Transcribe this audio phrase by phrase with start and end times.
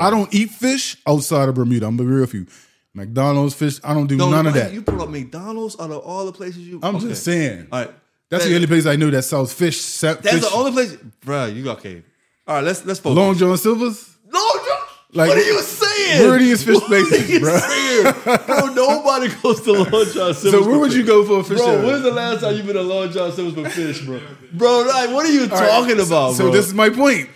[0.00, 1.86] I don't eat fish outside of Bermuda.
[1.86, 2.46] I'm gonna be real with you.
[2.94, 3.80] McDonald's fish.
[3.82, 4.72] I don't do No, none of that.
[4.72, 6.78] You put up McDonald's out of all the places you.
[6.82, 7.08] I'm okay.
[7.08, 7.68] just saying.
[7.72, 7.90] All right,
[8.28, 9.80] That's That- the only place I knew that sells fish.
[9.80, 10.40] se- That's fish.
[10.42, 11.46] the only place, bro.
[11.46, 12.02] You got okay.
[12.46, 13.16] All right, let's let's focus.
[13.16, 14.08] Long John Silver's.
[14.30, 14.78] Long John.
[15.14, 16.20] Like, what are you saying?
[16.22, 17.58] where are these fish What places, bro?
[17.58, 18.14] saying?
[18.46, 20.50] Bro, nobody goes to Long John Silver's.
[20.50, 21.58] So where would you go for a fish?
[21.58, 24.20] Bro, when's the last time you been to Long John Silver's for fish, bro?
[24.54, 26.52] Bro, like, what are you All right, talking so- about, So bro?
[26.52, 27.28] this is my point.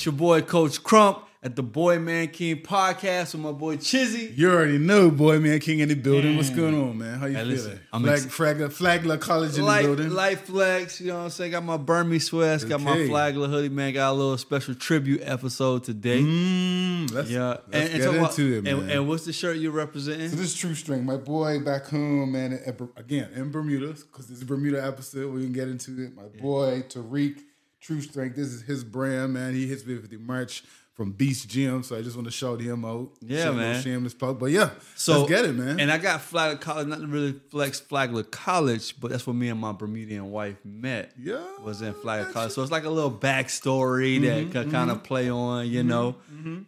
[0.00, 4.34] It's your boy Coach Crump at the Boy Man King podcast with my boy Chizzy.
[4.34, 6.38] You already know, boy, man, King in the building.
[6.38, 7.18] What's going on, man?
[7.18, 7.80] How you Hey, feeling?
[7.92, 10.10] I'm Flag, ex- Flagler, Flagler College in Light, the building.
[10.14, 11.50] light flex, you know what I'm saying?
[11.50, 13.92] Got my Burmese sweats, got my Flagler hoodie, man.
[13.92, 16.22] Got a little special tribute episode today.
[16.22, 18.78] Mm, let's, Yeah, let's get talk about- into it, man.
[18.78, 20.30] and, and what's the shirt you're so representing?
[20.30, 22.58] this is True Strength, my boy back home, man.
[22.96, 25.30] Again, in Bermuda, because this is a Bermuda episode.
[25.34, 26.16] We can get into it.
[26.16, 27.36] My boy Tariq,
[27.80, 28.36] True Strength.
[28.36, 29.54] This is his brand, man.
[29.54, 30.62] He hits me with the merch
[30.94, 33.12] from Beast Gym, so I just want to shout him out.
[33.22, 33.82] Yeah, Shameless- man.
[33.82, 35.80] Shameless plug, but yeah, So let's get it, man.
[35.80, 39.58] And I got Flagler College, not really flex Flagler College, but that's where me and
[39.58, 41.12] my Bermudian wife met.
[41.18, 42.52] Yeah, was in Flagler College.
[42.52, 46.16] So it's like a little backstory Mm-hmm, that can kind of play on, you know.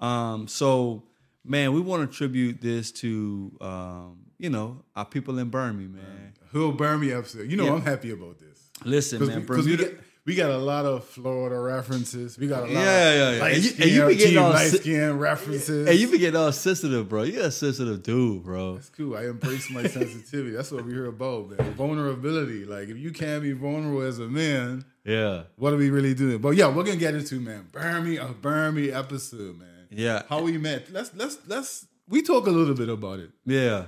[0.00, 1.02] Um, so
[1.44, 6.32] man, we want to tribute this to um, you know our people in Burmy, man.
[6.52, 7.50] Who'll burn me episode?
[7.50, 7.72] You know, Yeah.
[7.74, 8.70] I'm happy about this.
[8.84, 9.84] Listen, man, we, Bermuda.
[9.84, 12.38] get, we got a lot of Florida references.
[12.38, 13.40] We got a lot Yeah, of yeah, yeah.
[13.40, 15.88] light And you- skin, and you be getting all light si- skin references.
[15.88, 17.24] Hey, you be getting all sensitive, bro.
[17.24, 18.76] You're a sensitive dude, bro.
[18.76, 19.16] It's cool.
[19.16, 20.54] I embrace my sensitivity.
[20.54, 21.74] That's what we hear about, man.
[21.74, 22.64] Vulnerability.
[22.64, 26.38] Like if you can't be vulnerable as a man, Yeah, what are we really doing?
[26.38, 27.66] But yeah, we're gonna get into man.
[27.72, 29.88] Burn me, a burn me episode, man.
[29.90, 30.92] yeah, How we met.
[30.92, 33.86] Let's let's let's we talk a little bit about it, yeah,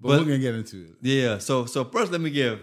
[0.00, 0.94] but, But- we're gonna get into it.
[1.02, 1.36] yeah.
[1.38, 2.60] So, so first, let me give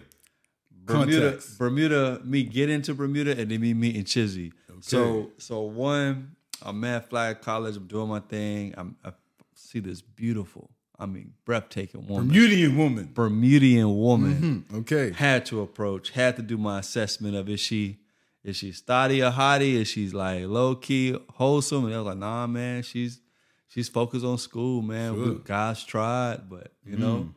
[0.92, 1.60] Bermuda, Context.
[1.60, 4.52] Bermuda, me get into Bermuda, and then me meeting Chizzy.
[4.82, 7.78] So, so one, I'm at Flag College.
[7.78, 8.74] I'm doing my thing.
[8.76, 9.12] I'm, I
[9.54, 13.12] see this beautiful, I mean, breathtaking woman, Bermudian woman.
[13.14, 14.66] Bermudian woman.
[14.72, 14.78] Mm-hmm.
[14.80, 15.12] Okay.
[15.12, 18.00] Had to approach, had to do my assessment of is she,
[18.44, 19.76] is she study or hottie?
[19.76, 21.86] Is she like low key, wholesome?
[21.86, 23.22] And I was like, nah, man, she's
[23.68, 25.14] she's focused on school, man.
[25.46, 25.76] Sure.
[25.86, 27.16] Tried, but you know.
[27.18, 27.34] Mm.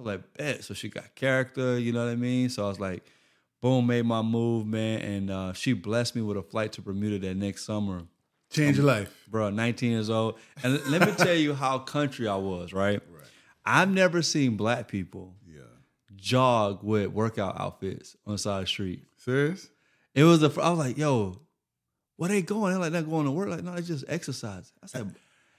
[0.00, 0.64] I was like, bet.
[0.64, 2.48] So she got character, you know what I mean?
[2.48, 3.04] So I was like,
[3.60, 5.00] boom, made my move, man.
[5.02, 8.02] And uh, she blessed me with a flight to Bermuda that next summer.
[8.50, 9.14] Change your life.
[9.28, 10.38] Bro, 19 years old.
[10.64, 13.00] And let me tell you how country I was, right?
[13.64, 15.60] I've never seen black people Yeah.
[16.16, 19.04] jog with workout outfits on the side of the street.
[19.18, 19.68] Serious?
[20.14, 21.40] It was the I was like, yo,
[22.16, 22.72] where they going?
[22.72, 23.48] They're like, they're going to work.
[23.50, 24.72] Like, no, they just exercise.
[24.82, 25.14] I said,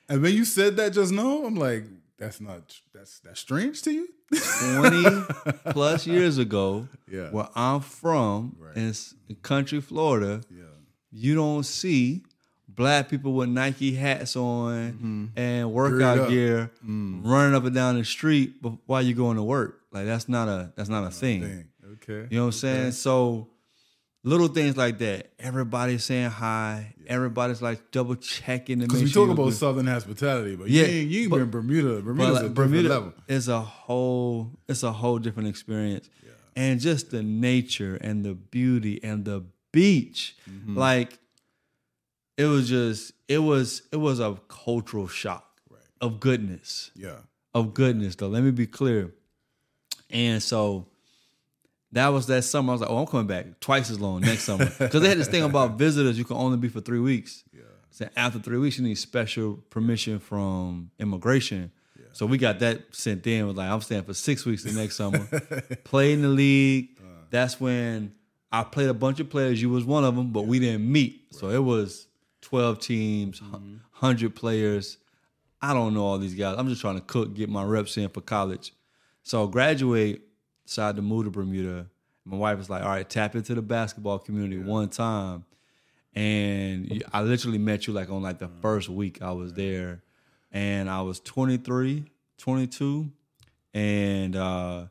[0.09, 1.85] And when you said that just now, I'm like,
[2.17, 4.09] that's not that's that's strange to you.
[4.31, 5.03] 20
[5.71, 7.29] plus years ago, Yeah.
[7.31, 8.75] where I'm from Right.
[8.77, 8.93] in
[9.29, 10.63] in country Florida, Yeah.
[11.11, 12.23] you don't see
[12.67, 17.21] black people with Nike hats on and workout gear Mm.
[17.25, 18.55] running up and down the street
[18.85, 19.81] while you're going to work.
[19.91, 21.41] Like that's not a that's not a thing.
[21.41, 21.67] Dang.
[21.93, 22.27] Okay.
[22.29, 22.91] You know what I'm saying?
[22.93, 23.47] So
[24.23, 25.31] little things like that.
[25.39, 26.93] Everybody's saying hi.
[27.07, 29.53] Everybody's like double checking to Because we talk about good.
[29.53, 32.01] Southern hospitality, but Yeah, you ain't, you ain't but- been Bermuda.
[32.01, 33.13] Bermuda's like, a Bermuda level.
[33.27, 36.09] is a whole it's a whole different experience.
[36.53, 40.35] And just the nature and the beauty and the beach.
[40.49, 40.77] Mm-hmm.
[40.77, 41.17] Like
[42.37, 45.79] it was just it was it was a cultural shock right.
[46.01, 46.91] of goodness.
[46.95, 47.19] Yeah.
[47.53, 48.27] Of goodness though.
[48.27, 49.13] Let me be clear.
[50.09, 50.87] And so
[51.93, 52.71] that was that summer.
[52.71, 54.65] I was like, oh, I'm coming back twice as long next summer.
[54.79, 57.43] Because they had this thing about visitors, you can only be for three weeks.
[57.53, 57.61] Yeah.
[57.91, 61.71] So after three weeks, you need special permission from immigration.
[61.97, 62.05] Yeah.
[62.13, 63.45] So we got that sent in.
[63.47, 65.19] Was like, I'm staying for six weeks the next summer.
[65.83, 66.97] Played in the league.
[66.99, 67.03] Uh.
[67.29, 68.13] That's when
[68.51, 69.61] I played a bunch of players.
[69.61, 71.27] You was one of them, but we didn't meet.
[71.31, 72.07] So it was
[72.41, 73.71] 12 teams, 100
[74.01, 74.37] mm-hmm.
[74.37, 74.97] players.
[75.61, 76.55] I don't know all these guys.
[76.57, 78.73] I'm just trying to cook, get my reps in for college.
[79.23, 80.21] So graduate,
[80.71, 81.85] decided to move to Bermuda.
[82.23, 85.43] My wife was like, all right, tap into the basketball community one time.
[86.15, 90.01] And I literally met you like on like the first week I was there.
[90.49, 92.05] And I was 23,
[92.37, 93.11] 22.
[93.73, 94.85] And uh,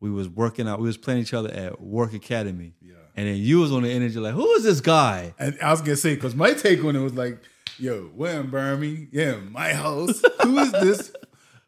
[0.00, 0.80] we was working out.
[0.80, 2.74] We was playing each other at Warwick Academy.
[2.82, 2.94] Yeah.
[3.14, 5.32] And then you was on the energy like, who is this guy?
[5.38, 7.38] And I was gonna say, because my take on it was like,
[7.78, 10.22] yo, we're in Birmingham, yeah, my house.
[10.42, 11.12] Who is this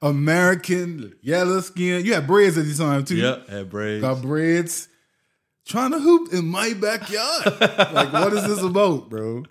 [0.03, 2.05] American, yellow skin.
[2.05, 3.17] You had braids at the time too.
[3.17, 4.03] Yep, had braids.
[4.03, 4.89] Got braids.
[5.65, 7.45] Trying to hoop in my backyard.
[7.95, 9.45] like, what is this about, bro?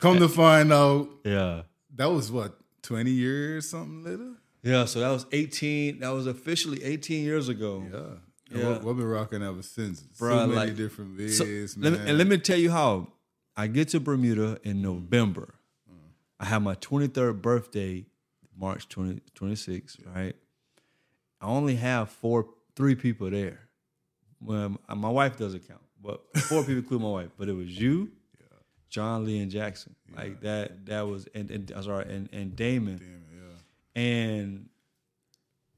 [0.00, 1.62] Come to find out, Yeah.
[1.94, 4.32] that was what, 20 years, something later?
[4.62, 6.00] Yeah, so that was 18.
[6.00, 7.84] That was officially 18 years ago.
[7.90, 8.58] Yeah.
[8.60, 8.78] Yeah.
[8.78, 10.04] What been rocking ever since?
[10.12, 11.68] so many like- different ways, So, man.
[11.76, 13.12] let me, and let me tell you how
[13.56, 14.82] I get to Bermuda in mm.
[14.82, 15.54] November.
[15.90, 15.96] Mm.
[16.40, 18.06] I have my 23rd birthday,
[18.58, 20.34] March 20, 26, right?
[21.40, 23.60] I only have four, three people there.
[24.40, 27.30] Well, my wife doesn't count, but four people include my wife.
[27.38, 28.10] But it was you,
[28.88, 29.94] John Lee, and Jackson.
[30.14, 30.86] Like that.
[30.86, 32.98] That was and, and I'm sorry, and and Damon.
[32.98, 34.02] Damn it, yeah.
[34.02, 34.68] And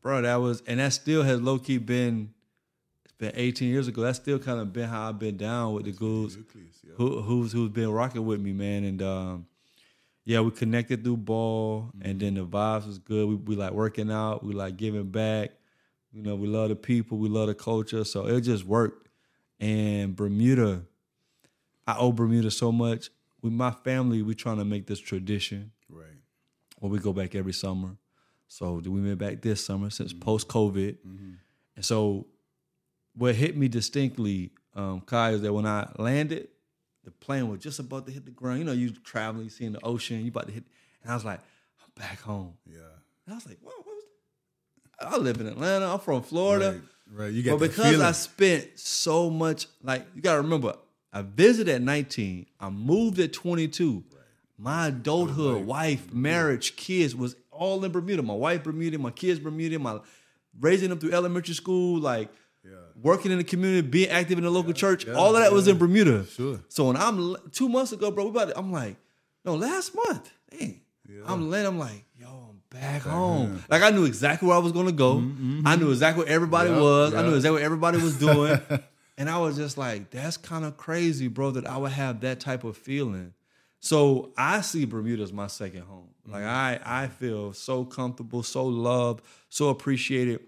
[0.03, 2.35] bro, that was and that still has low key been
[3.05, 4.03] it's been 18 years ago.
[4.03, 6.37] That's still kind of been how I've been down with the ghouls.
[6.37, 6.95] Yeah.
[6.97, 8.85] Who who's who's been rocking with me, man.
[8.85, 9.47] And um
[10.29, 12.55] yeah, we connected through ball and then the mm-hmm.
[12.55, 13.27] vibes was good.
[13.27, 15.53] We we like working out, we like giving back.
[16.13, 18.05] You know, we love the people, we love the culture.
[18.05, 19.09] So it just worked.
[19.59, 20.83] And Bermuda,
[21.87, 23.09] I owe Bermuda so much.
[23.41, 26.21] With my family, we trying to make this tradition Right.
[26.79, 27.97] where we go back every summer.
[28.49, 30.21] So do we went back this summer since mm-hmm.
[30.21, 30.99] post COVID.
[31.07, 31.33] Mm-hmm.
[31.77, 32.27] And so
[33.15, 36.49] what hit me distinctly, um, Kai, is that when I landed,
[37.09, 38.59] the plane was just about to hit the ground.
[38.59, 40.65] You know, you traveling, you seeing the ocean, you about to hit,
[41.03, 41.41] and I was like,
[41.83, 42.53] I'm back home.
[42.67, 42.81] Yeah.
[43.25, 44.05] And I was like, wow, what was
[45.01, 45.09] that?
[45.09, 45.87] I live in Atlanta.
[45.87, 46.73] I'm from Florida.
[46.73, 46.81] Right.
[47.11, 47.33] Right.
[47.33, 50.77] You got But because I spent so much, like you gotta remember,
[51.11, 54.05] I visited at 19, I moved at 22.
[54.59, 58.23] My adulthood, wife, marriage, kids was all in Bermuda.
[58.23, 60.01] My wife Bermuda, my kids Bermuda, my
[60.61, 62.29] raising them through elementary school, like
[63.03, 65.79] working in the community, being active in the local church, all of that was in
[65.79, 66.26] Bermuda.
[66.26, 66.61] Sure.
[66.69, 68.97] So when I'm two months ago, bro, we about to, I'm like,
[69.44, 70.81] no, last month, dang.
[71.26, 73.62] I'm laying, I'm like, yo, I'm back home.
[73.69, 75.17] Like I knew exactly where I was gonna go.
[75.17, 75.85] Mm-hmm, I mm-hmm.
[75.85, 77.15] knew exactly where everybody was.
[77.15, 78.61] I knew exactly what everybody was doing.
[79.19, 82.41] and I was just like, that's kind of crazy, bro, that I would have that
[82.41, 83.32] type of feeling.
[83.81, 86.11] So I see Bermuda as my second home.
[86.26, 86.85] Like mm-hmm.
[86.87, 90.41] I I feel so comfortable, so loved, so appreciated.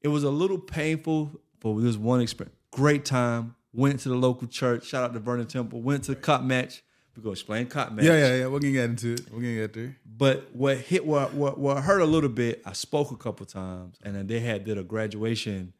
[0.00, 2.56] It was a little painful for this one experience.
[2.70, 3.54] Great time.
[3.72, 4.86] Went to the local church.
[4.86, 5.80] Shout out to Vernon Temple.
[5.80, 6.82] Went to the Cup Match.
[7.16, 8.04] We go explain Cup Match.
[8.04, 8.46] Yeah, yeah, yeah.
[8.46, 9.22] We're gonna get into it.
[9.30, 9.96] We're gonna get there.
[10.04, 13.96] But what hit what what what hurt a little bit, I spoke a couple times
[14.02, 15.72] and then they had did a graduation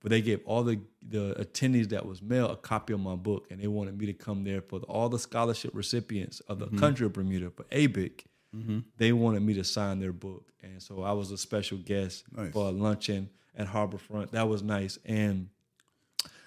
[0.00, 3.46] where they gave all the the attendees that was male a copy of my book
[3.50, 6.78] and they wanted me to come there for all the scholarship recipients of the mm-hmm.
[6.78, 8.24] country of Bermuda for ABIC.
[8.54, 8.80] Mm-hmm.
[8.96, 10.44] They wanted me to sign their book.
[10.62, 12.52] And so I was a special guest Nice.
[12.52, 14.30] for a luncheon at Harborfront.
[14.30, 14.98] That was nice.
[15.04, 15.48] And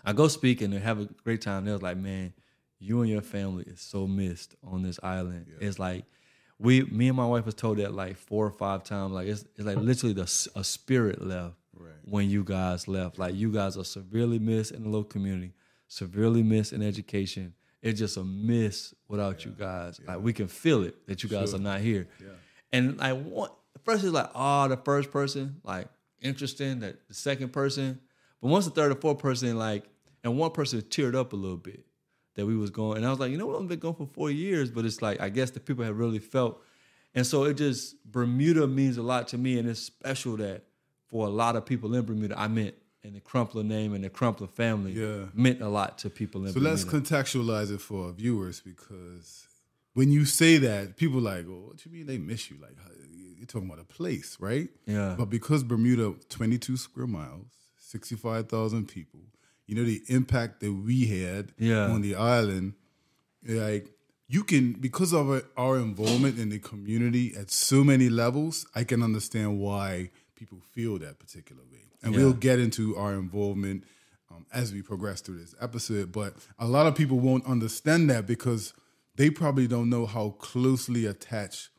[0.06, 1.66] I go speak and have a great time.
[1.66, 2.34] They was like, man,
[2.80, 5.48] you and your family is so missed on this island.
[5.60, 6.06] It's like
[6.60, 9.14] we, me and my wife was told that like four or five times.
[9.14, 11.92] Like it's, it's like literally the a spirit left Right.
[12.06, 13.18] when you guys left.
[13.18, 15.54] Like you guys are severely missed in the local community,
[15.88, 17.54] severely missed in education.
[17.82, 20.00] It's just a miss without you guys.
[20.06, 22.08] Like we can feel it that you guys are not here.
[22.72, 23.50] And like one,
[23.84, 25.88] first is like, oh, the first person, like
[26.24, 26.80] interesting.
[26.80, 28.00] That the second person,
[28.42, 29.86] but once the third or fourth person, like,
[30.24, 31.86] and one person teared up a little bit
[32.36, 34.08] that we was going, and I was like, you know what, I've been going for
[34.08, 36.62] four years, but it's like I guess the people have really felt,
[37.14, 40.64] and so it just Bermuda means a lot to me, and it's special that
[41.08, 42.76] for a lot of people in Bermuda, I meant.
[43.06, 45.26] And the Crumpler name and the Crumpler family Yeah.
[45.34, 46.78] meant a lot to people in Bermuda.
[46.78, 47.02] So Bermuda.
[47.10, 49.46] let's contextualize it for our viewers because
[49.94, 52.58] when you say that, people like, oh, what you mean they miss you?
[52.62, 52.76] Like,
[53.38, 54.70] you're talking about a place, right?
[54.88, 55.16] Yeah.
[55.18, 57.48] But because Bermuda, 22 square miles,
[57.78, 59.20] 65,000 people,
[59.68, 61.88] you know, the impact that we had Yeah.
[61.90, 62.74] on the island,
[63.48, 63.90] like,
[64.28, 68.84] you can, because of our- our involvement in the community at so many levels, I
[68.84, 71.84] can understand why people feel that particular way.
[72.02, 72.20] And Yeah.
[72.22, 73.84] we'll get into our involvement
[74.32, 76.12] um, as we progress through this episode.
[76.12, 78.74] But a lot of people won't understand that because
[79.16, 81.70] they probably don't know how closely attached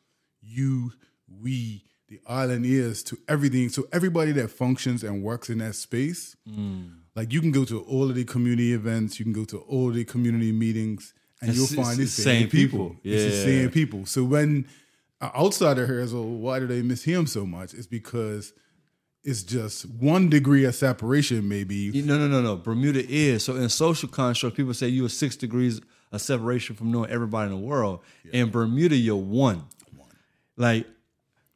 [0.40, 0.92] you,
[1.28, 3.68] we, the island is to everything.
[3.68, 6.92] So everybody that functions and works in that space, mm.
[7.16, 9.90] like you can go to all of the community events, you can go to all
[9.90, 12.90] the community meetings, and It's- you'll find the it's the same, same people.
[12.90, 13.00] people.
[13.04, 13.44] It's the Yeah.
[13.44, 14.06] same people.
[14.06, 14.66] So when
[15.20, 18.52] an outsider hears, "Oh, why do they miss him so much?" It's because
[19.22, 21.90] it's just one degree of separation, maybe.
[22.02, 22.56] No, no, no, no.
[22.56, 24.56] Bermuda is so in social construct.
[24.56, 25.80] People say you are six degrees
[26.14, 28.00] of separation from knowing everybody in the world.
[28.32, 29.64] In Bermuda, you're one.
[29.96, 30.08] one.
[30.56, 30.86] Like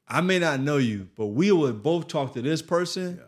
[0.06, 3.20] I may not know you, but we would both talk to this person,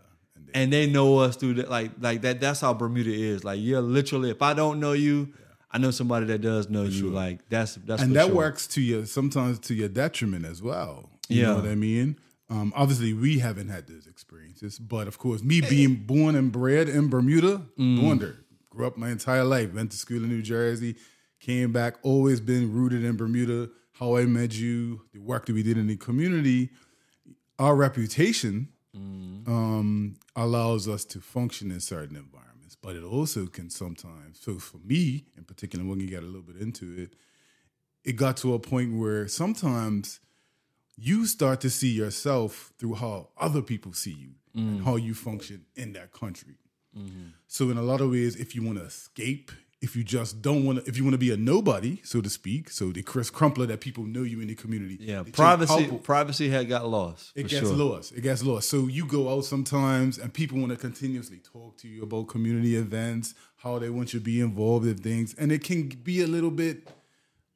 [0.55, 1.71] and, they, know us through that.
[1.71, 2.41] Like, like that.
[2.41, 3.45] That's how Bermuda is.
[3.45, 4.31] Like you're literally.
[4.31, 5.33] If I don't know you,
[5.71, 7.11] I know somebody that does know you.
[7.11, 8.35] Like that's that's and for that sure.
[8.35, 11.11] works to your sometimes to your detriment as well.
[11.29, 11.47] You Yeah.
[11.49, 12.17] know what I mean?
[12.49, 16.89] Um, obviously, we haven't had those experiences, but of course, me being born and bred
[16.89, 18.35] in Bermuda, born there,
[18.71, 20.97] grew up my entire life, went to school in New Jersey,
[21.41, 23.71] came back, always been rooted in Bermuda.
[23.93, 26.71] How I met you, the work that we did in the community,
[27.59, 29.51] our reputation mm-hmm.
[29.51, 34.41] um, allows us to function in certain environments, but it also can sometimes.
[34.41, 37.17] So for me, in particular, when you get a little bit into it,
[38.05, 40.21] it got to a point where sometimes
[40.97, 44.85] you start to see yourself through how other people see you and mm.
[44.85, 46.57] how you function in that country.
[46.97, 47.29] Mm-hmm.
[47.47, 50.65] So in a lot of ways, if you want to escape, if you just don't
[50.67, 53.31] want to, if you want to be a nobody, so to speak, so the Chris
[53.31, 57.33] Crumpler that people know you in the community, Yeah, privacy privacy had got lost.
[57.35, 57.77] it gets sure.
[57.77, 58.13] lost.
[58.13, 58.69] It gets lost.
[58.69, 62.77] So you go out sometimes, and people want to continuously talk to you about community
[62.77, 66.27] events, how they want you to be involved in things, and it can be a
[66.27, 66.89] little bit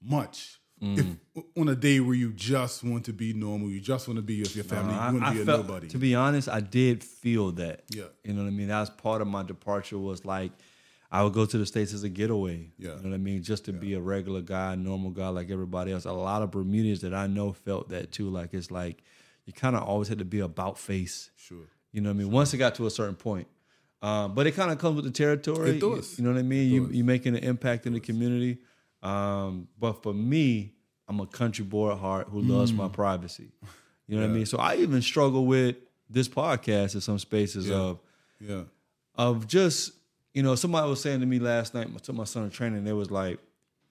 [0.03, 0.61] much.
[0.83, 0.99] Mm.
[1.35, 4.23] If on a day where you just want to be normal, you just want to
[4.23, 5.89] be with your family, I, you want to be a felt, nobody.
[5.89, 7.85] to be honest, I did feel that.
[7.91, 8.05] Yeah.
[8.25, 8.69] You know what I mean?
[8.69, 10.53] That was part of my departure was like
[11.15, 12.73] I would go to the States as a getaway.
[12.77, 12.97] Yeah.
[12.97, 13.43] You know what I mean?
[13.43, 16.05] Just to be a regular guy, normal guy like everybody else.
[16.07, 18.29] A lot of Bermudians that I know felt that too.
[18.31, 19.03] Like it's like
[19.47, 21.31] you kind of always had to be about face.
[21.37, 21.67] sure.
[21.93, 22.31] You know what I mean?
[22.33, 23.47] Once it got to a certain point.
[24.03, 25.71] Um, but it kind of comes with the territory.
[25.77, 26.19] It does.
[26.19, 26.69] You know what I mean?
[26.71, 28.59] You you making an impact in the community.
[29.03, 30.75] Um, but for me,
[31.09, 32.77] I'm a country boy at heart who loves Mm.
[32.77, 33.53] my privacy.
[34.09, 34.47] You know what I mean?
[34.47, 35.77] So I even struggle with
[36.11, 38.01] this podcast in some spaces of
[38.41, 38.65] Yeah.
[39.15, 39.93] of just
[40.35, 41.89] you know somebody was saying to me last night.
[41.95, 42.85] I took my son to training.
[42.85, 43.39] They was like,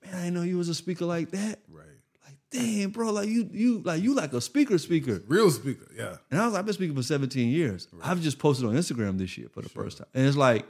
[0.04, 1.86] "Man, I didn't know you was a speaker like that." Right.
[2.26, 5.22] Like, damn, bro, like you you like you like a speaker speaker.
[5.28, 5.88] Real speaker.
[5.98, 6.18] Yeah.
[6.30, 7.88] And I was like, I've been speaking for 17 years.
[8.04, 10.08] I've just posted on Instagram this year for the first time.
[10.14, 10.66] And it's like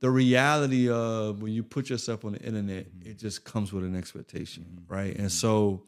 [0.00, 3.10] the reality of when you put yourself on the internet, mm-hmm.
[3.10, 4.92] it just comes with an expectation, mm-hmm.
[4.92, 5.14] right?
[5.14, 5.28] And mm-hmm.
[5.28, 5.84] so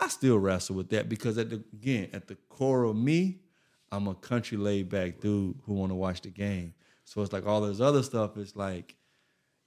[0.00, 3.40] I still wrestle with that because at the again, at the core of me,
[3.92, 6.74] I'm a country laid back dude who want to watch the game.
[7.06, 8.96] So it's like all this other stuff is like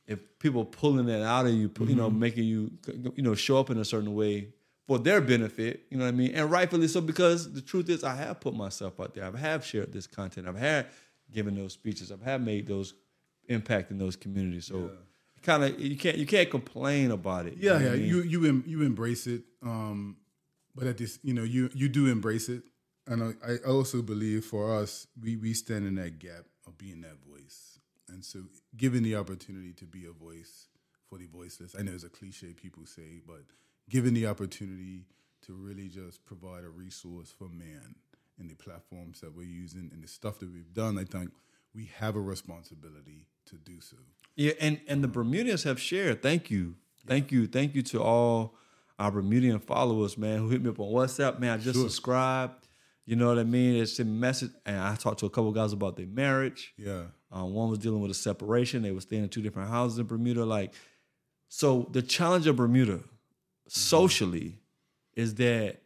[0.06, 2.72] if people pulling that out of you, you know, making you,
[3.16, 4.50] you know, show up in a certain way
[4.88, 6.36] for their benefit, you know what I mean?
[6.36, 9.24] And rightfully so, because the truth is, I have put myself out there.
[9.24, 10.48] I have shared this content.
[10.48, 10.88] I've had
[11.32, 12.12] given those speeches.
[12.12, 12.94] I've had made those
[13.48, 14.66] impact in those communities.
[14.66, 14.92] So
[15.42, 17.56] kind of you can't you can't complain about it.
[17.58, 17.92] Yeah, know yeah.
[17.92, 18.06] I mean?
[18.06, 20.18] You you em, you embrace it, um,
[20.76, 22.64] but at this, you know, you you do embrace it,
[23.08, 27.02] and I, I also believe for us, we we stand in that gap of being
[27.02, 28.44] that voice, and so
[28.78, 30.68] given the opportunity to be a voice
[31.10, 31.76] for the voiceless.
[31.78, 33.42] I know it's a cliche people say, but
[33.90, 35.06] given the opportunity
[35.42, 37.96] to really just provide a resource for man
[38.40, 41.32] in the platforms that we're using and the stuff that we've done, I think
[41.74, 43.98] we have a responsibility to do so.
[44.36, 46.22] Yeah, and and the Bermudians have shared.
[46.22, 46.76] Thank you,
[47.08, 48.56] thank you, thank you to all
[48.98, 51.40] our Bermudian followers, man, who hit me up on WhatsApp.
[51.40, 52.68] Man, I just subscribed.
[53.10, 53.76] You know what I mean?
[53.76, 56.76] It's a message, and I talked to a couple guys about their marriage.
[56.78, 58.84] Yeah, Uh, one was dealing with a separation.
[58.84, 60.46] They were staying in two different houses in Bermuda.
[60.46, 60.76] Like,
[61.48, 63.00] so the challenge of Bermuda
[63.68, 64.60] socially
[65.16, 65.82] is that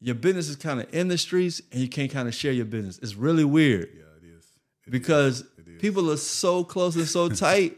[0.00, 2.64] your business is kind of in the streets and you can't kind of share your
[2.64, 2.98] business.
[3.02, 4.46] It's really weird yeah, it is.
[4.86, 5.44] It because
[5.80, 7.76] people are so close and so tight.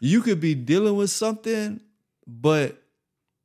[0.00, 1.80] You could be dealing with something,
[2.26, 2.82] but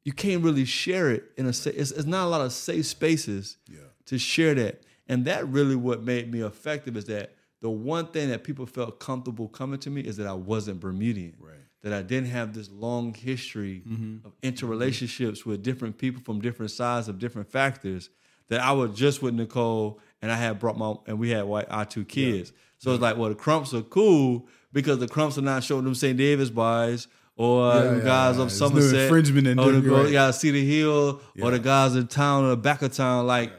[0.04, 1.50] you can't really share it in a.
[1.50, 3.82] It's, it's not a lot of safe spaces Yeah.
[4.06, 8.30] To share that, and that really what made me effective is that the one thing
[8.30, 11.56] that people felt comfortable coming to me is that I wasn't Bermudian, Right.
[11.82, 14.26] that I didn't have this long history mm-hmm.
[14.26, 18.10] of interrelationships with different people from different sides of different factors.
[18.50, 21.66] That I was just with Nicole, and I had brought my and we had white
[21.72, 22.54] our two kids.
[22.78, 25.96] So it's like, well, the Crumps are cool because the Crumps are not showing them
[25.96, 26.16] St.
[26.16, 28.44] David's boys or Yeah, the yeah, guys yeah.
[28.44, 30.12] of Somerset infringement in or the right.
[30.12, 33.26] guys Cedar Hill or the guys in town or the back of town.
[33.26, 33.52] Like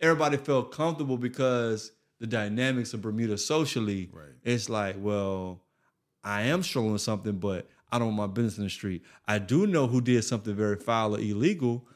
[0.00, 4.28] everybody felt comfortable because the dynamics of Bermuda socially, Right.
[4.42, 5.62] it's like, well,
[6.22, 9.02] I am struggling with something, but I don't want my business in the street.
[9.28, 11.86] I do know who did something very foul or illegal,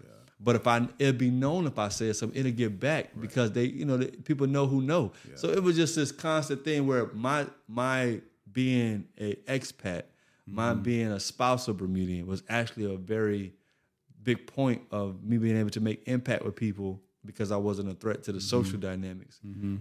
[0.41, 3.65] but if I it'd be known if I said something, it'll get back because they,
[3.65, 5.13] you know, the, people know who know.
[5.35, 8.21] So it was just this constant thing where my my
[8.53, 10.03] being a expat,
[10.47, 10.83] my Mm-hmm.
[10.83, 13.55] being a spouse of Bermudian was actually a very
[14.23, 17.95] big point of me being able to make impact with people because I wasn't a
[18.03, 18.91] threat to the social Mm-hmm.
[18.91, 19.35] dynamics,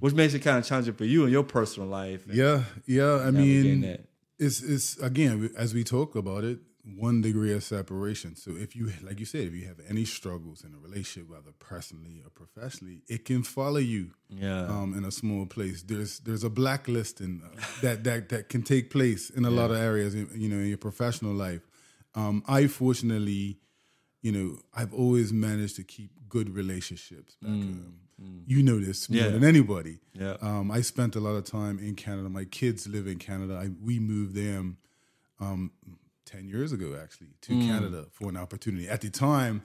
[0.03, 2.23] which makes it kind of challenging for you in your personal life.
[2.43, 3.13] Yeah, yeah.
[3.27, 4.01] I mean, that.
[4.45, 6.59] it's it's again as we talk about it,
[7.07, 8.35] one degree of separation.
[8.43, 11.51] So if you, like you said, if you have any struggles in a relationship, whether
[11.73, 14.11] personally or professionally, it can follow you.
[14.29, 14.67] Yeah.
[14.73, 17.49] Um, in a small place, there's there's a blacklisting uh,
[17.81, 20.15] that that that can take place in a lot of areas.
[20.15, 21.63] You know, in your professional life.
[22.15, 23.59] Um, I fortunately,
[24.21, 27.93] you know, I've always managed to keep good relationships back home.
[28.47, 29.29] you know this more Yeah.
[29.29, 29.99] than anybody.
[30.13, 30.37] Yeah.
[30.41, 32.29] Um, I spent a lot of time in Canada.
[32.29, 33.59] My kids live in Canada.
[33.63, 34.77] I, we moved them
[35.39, 35.71] um,
[36.25, 37.67] ten years ago, actually, to Mm.
[37.67, 38.89] Canada for an opportunity.
[38.89, 39.61] At the time,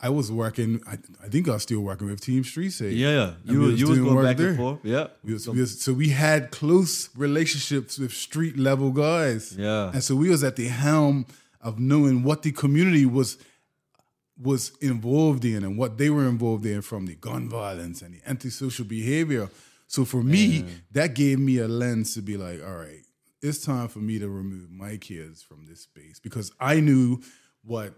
[0.00, 0.80] I was working.
[0.86, 2.72] I, I think I was still working with Team Street.
[2.80, 4.48] Yeah, And you we you was going back there.
[4.50, 4.78] and forth.
[4.84, 9.54] Yeah, We was, we was, so we had close relationships with street level guys.
[9.58, 9.90] Yeah.
[9.92, 11.26] And so we was at the helm
[11.60, 13.36] of knowing what the community was
[14.40, 18.20] was involved in and what they were involved in from the gun violence and the
[18.28, 19.48] antisocial behavior.
[19.86, 23.02] So for me, that gave me a lens to be like, all right,
[23.42, 27.20] it's time for me to remove my kids from this space because I knew
[27.64, 27.94] what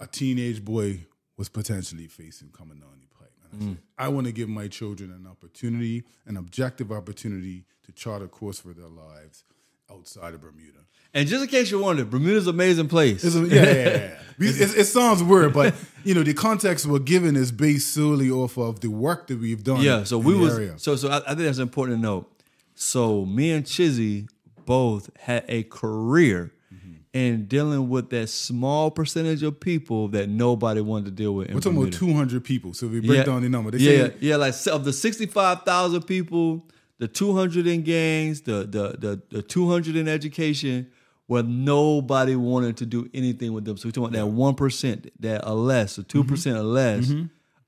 [0.00, 1.00] a teenage boy
[1.36, 3.32] was potentially facing coming down the pipe.
[3.44, 3.78] I, said, mm.
[3.98, 8.60] I want to give my children an opportunity, an objective opportunity to chart a course
[8.60, 9.44] for their lives
[9.90, 10.78] outside of Bermuda.
[11.14, 13.24] and just in case you're wondering, Bermuda's an amazing place.
[13.24, 14.16] It's a- yeah, yeah, yeah, yeah.
[14.42, 18.56] It, it sounds weird, but you know the context we're given is based solely off
[18.56, 19.82] of the work that we've done.
[19.82, 20.74] Yeah, so in we was area.
[20.78, 22.32] so so I, I think that's important to note.
[22.74, 24.28] So me and Chizzy
[24.66, 26.92] both had a career Mm-hmm.
[27.12, 31.48] in dealing with that small percentage of people that nobody wanted to deal with.
[31.48, 32.74] In We're talking about 200 people.
[32.74, 33.24] So if we break Yeah.
[33.24, 36.64] down the number, they yeah, say yeah, like of the sixty-five thousand people,
[37.00, 40.90] the two hundred in gangs, the the the the two hundred in education,
[41.26, 43.76] where nobody wanted to do anything with them.
[43.78, 46.20] So we're talking about that one percent, that or less, or Mm-hmm.
[46.20, 47.10] 2 percent or less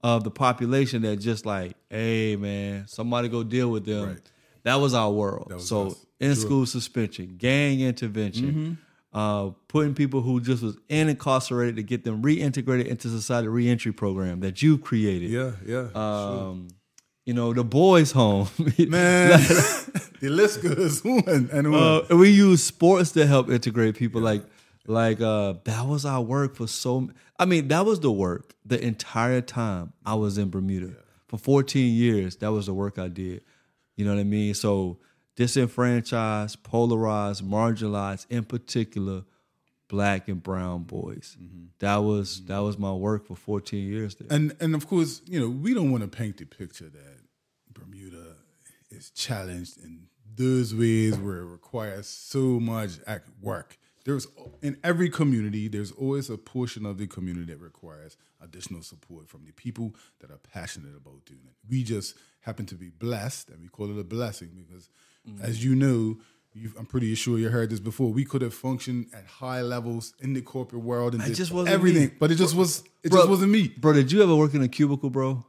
[0.05, 4.09] of the population that just like, hey man, somebody go deal with them.
[4.11, 4.31] Right.
[4.65, 5.51] That was our world.
[5.53, 6.07] was so us.
[6.21, 8.53] in school suspension, gang intervention.
[8.53, 8.73] Mm-hmm.
[9.15, 13.93] Uh, putting people who just was in incarcerated to get them reintegrated into society reentry
[13.93, 16.67] program that you created yeah, yeah, um,
[17.25, 18.49] you know, the boys' home.
[18.59, 19.31] man,
[20.21, 21.75] the list goes on and on.
[21.75, 24.21] uh, and we use sports to help integrate people.
[24.21, 24.45] Like,
[24.87, 27.11] like uh, that was our work for so.
[27.39, 30.95] I mean, that was the work the entire time I was in Bermuda
[31.29, 32.37] for 14 years.
[32.37, 33.43] That was the work I did.
[33.97, 34.55] You know what I mean?
[34.55, 34.99] So
[35.37, 39.25] disenfranchised, polarized, marginalized, in particular,
[39.93, 41.37] black and brown boys.
[41.39, 41.67] Mm-hmm.
[41.81, 42.53] That was mm-hmm.
[42.53, 44.27] that was my work for 14 years there.
[44.35, 47.19] and and of course, you know, we don't want to paint the picture that
[47.71, 48.37] Bermuda
[48.91, 52.93] is challenged in those ways where it requires so much
[53.43, 53.77] work.
[54.05, 54.27] There's
[54.63, 59.45] in every community, there's always a portion of the community that requires additional support from
[59.45, 61.55] the people that are passionate about doing it.
[61.69, 64.89] We just happen to be blessed, and we call it a blessing because,
[65.29, 65.41] mm.
[65.43, 66.17] as you know,
[66.79, 68.13] I'm pretty sure you heard this before.
[68.13, 72.15] We could have functioned at high levels in the corporate world and just everything, me.
[72.19, 73.69] but it just was it Bro- just wasn't me.
[73.69, 75.45] Bro, did you ever work in a cubicle, bro?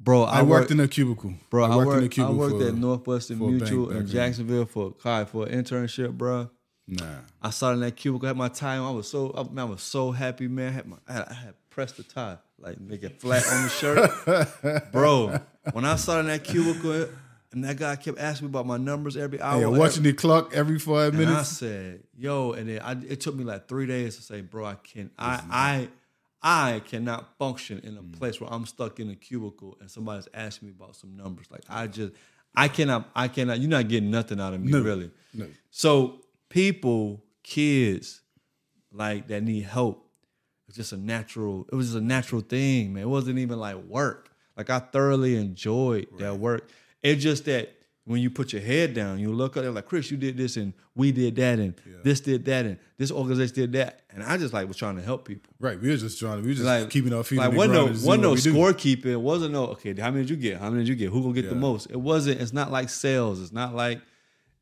[0.00, 1.34] Bro, I, worked in a cubicle.
[1.50, 1.64] bro.
[1.64, 2.36] I worked, in a I cubicle.
[2.36, 4.06] worked for- at Northwestern bank Mutual in.
[4.06, 6.48] Jacksonville for Kai for an internship, bro.
[6.86, 7.04] Nah.
[7.42, 8.86] I started in that cubicle, had my tie on.
[8.86, 10.68] I was so, I, man, I was so happy, man.
[10.68, 13.62] I had, my, I had, I had pressed the tie, like make it flat on
[13.64, 15.40] the shirt, bro.
[15.72, 17.08] When I started in that cubicle,
[17.52, 19.60] and that guy kept asking me about my numbers every hour.
[19.60, 23.34] Yeah, watching the clock every five And I said, "Yo," and then I, it took
[23.34, 25.88] me like three days to say, "Bro, I can not I
[26.42, 28.12] I I cannot function in a Mm.
[28.18, 31.46] place where I'm stuck in a cubicle and somebody's asking me about some numbers.
[31.50, 32.12] Like I just
[32.54, 33.60] I cannot I cannot.
[33.60, 34.80] You're not getting nothing out of me, No.
[34.80, 35.10] really.
[35.34, 35.46] No.
[35.70, 38.20] So people, kids,
[38.92, 40.04] like that need help.
[40.68, 41.66] It's just a natural.
[41.72, 43.04] It was just a natural thing, man.
[43.04, 44.30] It wasn't even like work.
[44.56, 46.68] Like I thoroughly enjoyed that work.
[47.02, 50.10] It's just that when you put your head down, you look up there like Chris,
[50.10, 53.72] you did this and we did that and this did that and this organization did
[53.74, 55.52] that, and I just like was trying to help people.
[55.60, 55.80] Right.
[55.80, 57.84] We were just trying to, we were just Like keeping our feet like wasn't no
[57.86, 58.54] wasn't no what we do.
[58.54, 59.12] scorekeeping.
[59.12, 59.94] It wasn't no okay.
[59.94, 60.58] How many did you get?
[60.58, 61.10] How many did you get?
[61.10, 61.90] Who gonna get the most?
[61.90, 62.40] It wasn't.
[62.40, 63.40] It's not like sales.
[63.42, 64.00] It's not like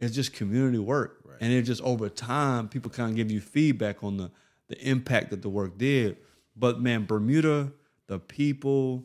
[0.00, 1.22] it's just community work.
[1.40, 4.30] And it just over time, people kind of give you feedback on the
[4.68, 6.16] the impact that the work did.
[6.56, 7.72] But man, Bermuda,
[8.08, 9.04] the people,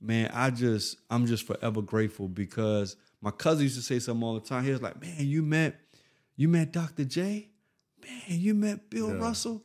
[0.00, 4.34] man, I just I'm just forever grateful because my cousin used to say something all
[4.34, 4.64] the time.
[4.64, 5.76] He was like, "Man, you met
[6.36, 7.04] you met Dr.
[7.04, 7.48] J,
[8.02, 9.62] man, you met Bill Russell,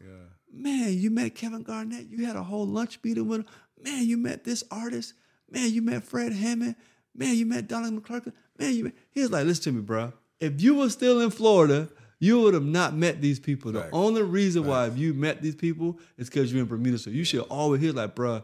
[0.51, 2.07] man, you met Kevin Garnett.
[2.09, 3.45] You had a whole lunch meeting with him.
[3.83, 5.13] Man, you met this artist.
[5.49, 6.75] Man, you met Fred Hammond.
[7.15, 8.33] Man, you met Donald McClurkin.
[8.57, 8.93] Man, you met.
[9.11, 10.13] He was like, listen to me, bro.
[10.39, 13.71] If you were still in Florida, you would have not met these people.
[13.71, 13.91] The Facts.
[13.93, 16.97] only reason why you met these people is because you're in Bermuda.
[16.97, 18.43] So you should always hear like, bro,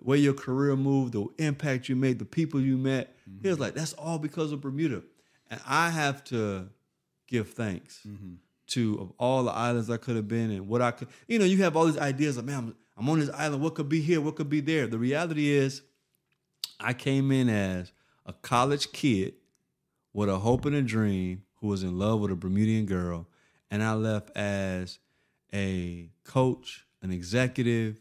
[0.00, 3.16] where your career moved, the impact you made, the people you met.
[3.42, 3.62] He was mm-hmm.
[3.62, 5.02] like, that's all because of Bermuda.
[5.50, 6.68] And I have to
[7.26, 8.34] give thanks mm-hmm.
[8.68, 11.08] to of all the islands I could have been and what I could.
[11.28, 13.62] You know, you have all these ideas of man, I'm, I'm on this island.
[13.62, 14.20] What could be here?
[14.20, 14.86] What could be there?
[14.86, 15.82] The reality is,
[16.78, 17.92] I came in as
[18.24, 19.34] a college kid
[20.12, 23.26] with a hope and a dream who was in love with a Bermudian girl,
[23.70, 24.98] and I left as
[25.52, 28.00] a coach, an executive,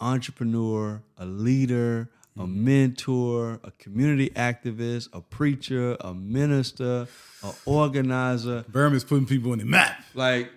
[0.00, 2.54] entrepreneur, a leader, a mm.
[2.54, 7.06] mentor, a community activist, a preacher, a minister,
[7.42, 8.64] an organizer.
[8.70, 10.02] Berm is putting people on the map.
[10.14, 10.50] Like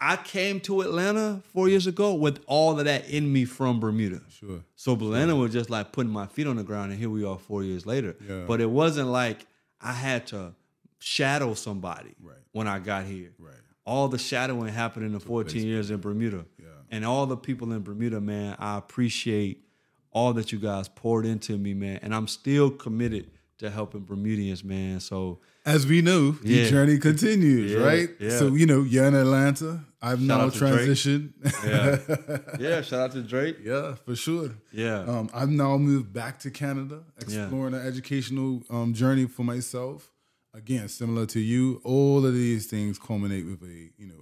[0.00, 4.22] I came to Atlanta four years ago with all of that in me from Bermuda.
[4.30, 4.60] Sure.
[4.76, 7.38] So Atlanta was just like putting my feet on the ground, and here we are
[7.38, 8.16] four years later.
[8.28, 8.44] Yeah.
[8.46, 9.46] But it wasn't like
[9.80, 10.54] I had to
[10.98, 12.36] shadow somebody Right.
[12.52, 13.30] when I got here.
[13.38, 13.54] Right.
[13.84, 16.44] All the shadowing happened in the 14 years in Bermuda.
[16.90, 16.96] Yeah.
[16.96, 19.64] And all the people in Bermuda, man, I appreciate
[20.10, 21.98] all that you guys poured into me, man.
[22.02, 25.00] And I'm still committed to helping Bermudians, man.
[25.00, 28.08] So As we know, the journey continues, Yeah, right?
[28.20, 28.38] yeah.
[28.38, 29.84] So you know, you're in Atlanta.
[30.00, 30.72] I've now out to Drake.
[30.88, 31.32] transitioned.
[31.64, 32.58] yeah.
[32.60, 33.56] yeah, shout out to Drake.
[33.64, 34.50] yeah, for sure.
[34.72, 35.00] Yeah.
[35.00, 40.12] Um, I've now moved back to Canada, exploring an educational um, journey for myself.
[40.54, 44.14] Again, similar to you, all of these things culminate with a you know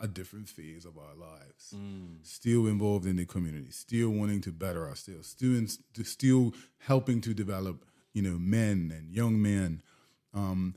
[0.00, 1.74] a, different phase of our lives.
[2.22, 5.68] Still involved in the community, still wanting to better ourselves, still in,
[6.04, 9.82] still helping to develop you know men and young men.
[10.32, 10.74] Um,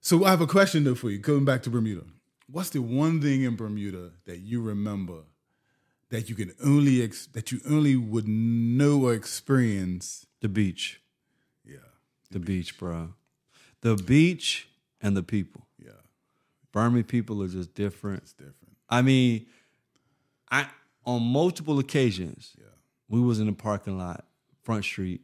[0.00, 1.18] so I have a question though for you.
[1.18, 2.04] Going back to Bermuda,
[2.50, 5.24] what's the one thing in Bermuda that you remember
[6.10, 10.26] that you can only ex- that you only would know or experience?
[10.40, 11.00] The beach.
[11.64, 11.78] Yeah,
[12.30, 13.14] The beach, bro.
[13.80, 14.68] The beach
[15.00, 15.66] and the people.
[15.78, 15.92] yeah,
[16.76, 18.22] Burmese people are just different.
[18.22, 18.76] it's different.
[18.90, 19.46] I mean,
[20.50, 20.66] I
[21.06, 22.66] on multiple occasions, Yeah,
[23.08, 24.26] we was in the parking lot,
[24.62, 25.22] front street,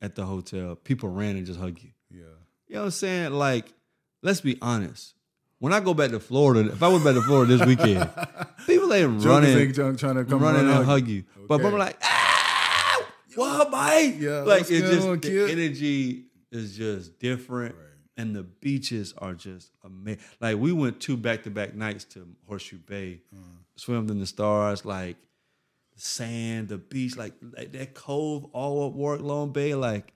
[0.00, 0.74] at the hotel.
[0.74, 1.90] People ran and just hug you.
[2.10, 2.22] yeah,
[2.66, 3.32] You know what I'm saying?
[3.32, 3.72] Like,
[4.22, 5.14] let's be honest.
[5.60, 8.10] When I go back to Florida, if I went back to Florida this weekend,
[8.66, 11.22] people ain't Jokers running, ain't trying, to come running run and hug you.
[11.46, 14.16] But I'm like, ah, what, mate?
[14.18, 17.91] Yeah, like it's just on, the energy is just different, Right.
[18.16, 20.20] And the beaches are just amazing.
[20.40, 23.42] Like we went two back to back nights to Horseshoe Bay, Uh-huh.
[23.76, 25.16] swimmed in the stars, like
[25.94, 30.12] the sand, the beach, like, like that cove, all up Warwick Long Bay, like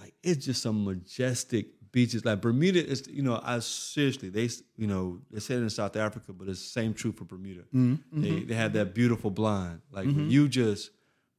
[0.00, 2.24] like it's just some majestic beaches.
[2.24, 5.96] Like Bermuda is, you know, I seriously, they, you know, they said it in South
[5.96, 7.62] Africa, but it's the same true for Bermuda.
[7.74, 8.22] Mm-hmm.
[8.22, 9.80] They they have that beautiful blind.
[9.90, 10.90] Like when you just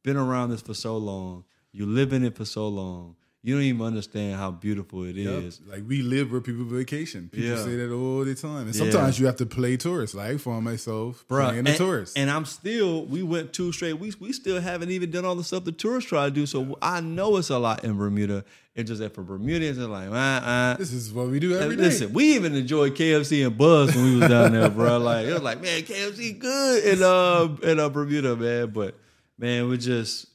[0.04, 3.64] been around this for so long, you live in it for so long, you don't
[3.64, 5.62] even understand how beautiful it is.
[5.66, 5.74] Yep.
[5.74, 7.30] Like we live where people vacation.
[7.32, 7.64] People Yeah.
[7.64, 8.82] say that all the time, and Yeah.
[8.92, 10.14] sometimes you have to play tourist.
[10.14, 12.18] Like for myself, Bruh, playing and, a tourist.
[12.18, 14.20] and I'm still, we went two straight weeks.
[14.20, 16.46] We still haven't even done all the stuff the tourists try to do.
[16.46, 18.44] So I know it's a lot in Bermuda.
[18.76, 21.76] It's just that for Bermudians, it's like, uh, uh, this is what we do every
[21.76, 21.84] day.
[21.84, 25.00] Listen, we even enjoyed KFC and Buzz when we was down there, bro.
[25.10, 28.70] Like it was like, man, KFC good in uh in uh, Bermuda, man.
[28.72, 28.98] But
[29.38, 30.28] man, we just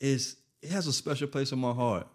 [0.00, 2.06] it's it has a special place in my heart.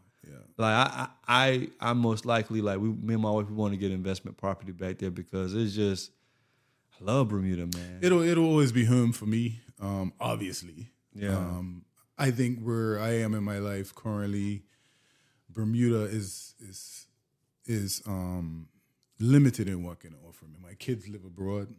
[0.57, 3.73] Like I I I I'm most likely like we me and my wife we want
[3.73, 6.11] to get investment property back there because it's just
[6.99, 7.99] I love Bermuda, man.
[8.01, 9.61] It'll it'll always be home for me.
[9.81, 10.91] Um, obviously.
[11.13, 11.35] Yeah.
[11.35, 11.85] Um,
[12.17, 14.63] I think where I am in my life currently,
[15.49, 17.07] Bermuda is is
[17.65, 18.69] is um
[19.19, 20.57] limited in what can offer me.
[20.61, 21.73] My kids live abroad.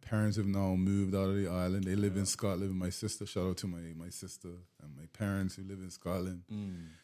[0.00, 1.84] Parents have now moved out of the island.
[1.84, 2.74] They live in Scotland.
[2.74, 4.48] My sister, shout out to my my sister
[4.82, 6.42] and my parents who live in Scotland.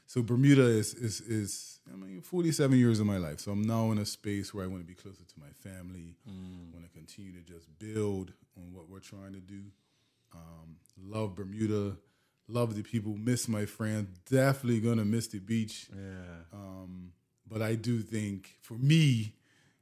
[0.06, 3.40] So Bermuda is is is I mean 47 years of my life.
[3.40, 6.16] So I'm now in a space where I want to be closer to my family.
[6.72, 9.62] want to continue to just build on what we're trying to do.
[10.34, 11.96] Um, love Bermuda.
[12.48, 13.14] Love the people.
[13.16, 14.08] Miss my friends.
[14.30, 15.88] Definitely gonna miss the beach.
[15.94, 16.42] yeah.
[16.52, 17.12] Um,
[17.48, 19.34] but I do think for me,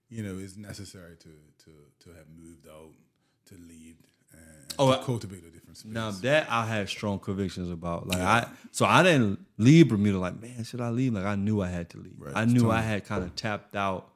[0.09, 1.29] you know, it's necessary to
[1.65, 2.93] to to have moved out,
[3.47, 3.97] to leave,
[4.33, 5.93] and Oh, to I- cultivate a different space.
[5.93, 10.19] Now that I had strong convictions about, like I, so I didn't leave Bermuda.
[10.19, 11.13] Like, man, should I leave?
[11.15, 12.15] Like, I knew I had to leave.
[12.19, 12.71] Right, I knew.
[12.71, 14.09] I had kind of tapped out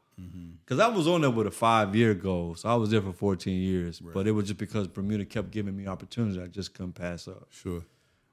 [0.65, 2.57] because I was on there with a five year goal.
[2.57, 5.77] So I was there for 14 years, but it was just because Bermuda kept giving
[5.77, 7.47] me opportunities I just couldn't pass up.
[7.51, 7.85] sure.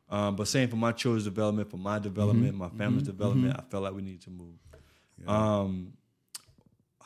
[0.09, 3.83] Um, but same for my children's development, for my development, my family's development, I felt
[3.83, 4.55] like we needed to move.
[5.27, 5.93] Um,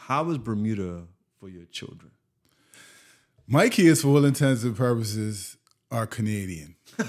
[0.09, 1.03] how is Bermuda
[1.39, 2.09] for your children?
[3.47, 5.55] My kids, for all intents and purposes,
[5.91, 6.75] are Canadian.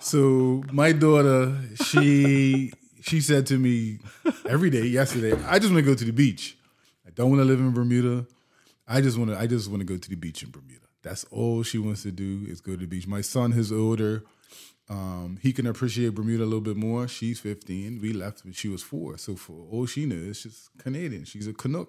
[0.00, 4.00] so my daughter, she she said to me
[4.46, 6.58] every day yesterday, I just want to go to the beach.
[7.06, 8.26] I don't want to live in Bermuda.
[8.86, 10.86] I just want to I just want to go to the beach in Bermuda.
[11.02, 13.06] That's all she wants to do is go to the beach.
[13.06, 14.24] My son is older.
[14.88, 17.08] Um, he can appreciate Bermuda a little bit more.
[17.08, 18.00] She's 15.
[18.02, 19.16] We left when she was four.
[19.16, 21.24] So for all she knows, she's Canadian.
[21.24, 21.88] She's a Canuck.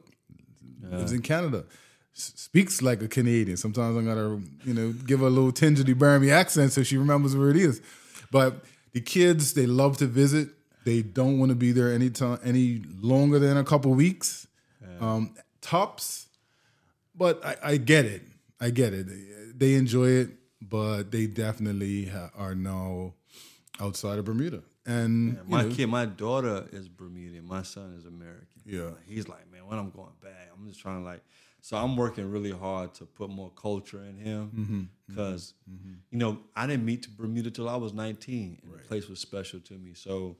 [0.81, 1.65] Lives in Canada.
[2.15, 3.58] S- speaks like a Canadian.
[3.58, 6.84] Sometimes I gotta, you know, give her a little tinge of the Burmese accent so
[6.84, 7.81] she remembers where it is.
[8.31, 10.49] But the kids, they love to visit.
[10.86, 14.47] They don't want to be there any time any longer than a couple weeks.
[15.01, 16.27] Um, tops.
[17.15, 18.21] But I, I get it.
[18.62, 19.08] I get it.
[19.60, 20.29] They enjoy it,
[20.69, 23.13] but they definitely ha- are now
[23.80, 24.63] outside of Bermuda.
[24.86, 27.43] And My know, kid, my daughter is Bermudian.
[27.47, 28.47] My son is American.
[28.65, 28.91] Yeah.
[29.06, 31.21] He's like, man, when I'm going back, I'm just trying to like.
[31.62, 34.82] So I'm working really hard to put more culture in him Mm-hmm.
[35.08, 35.56] because,
[36.12, 39.19] you know, I didn't meet to Bermuda till I was 19, and the place was
[39.19, 39.93] special to me.
[39.95, 40.38] So,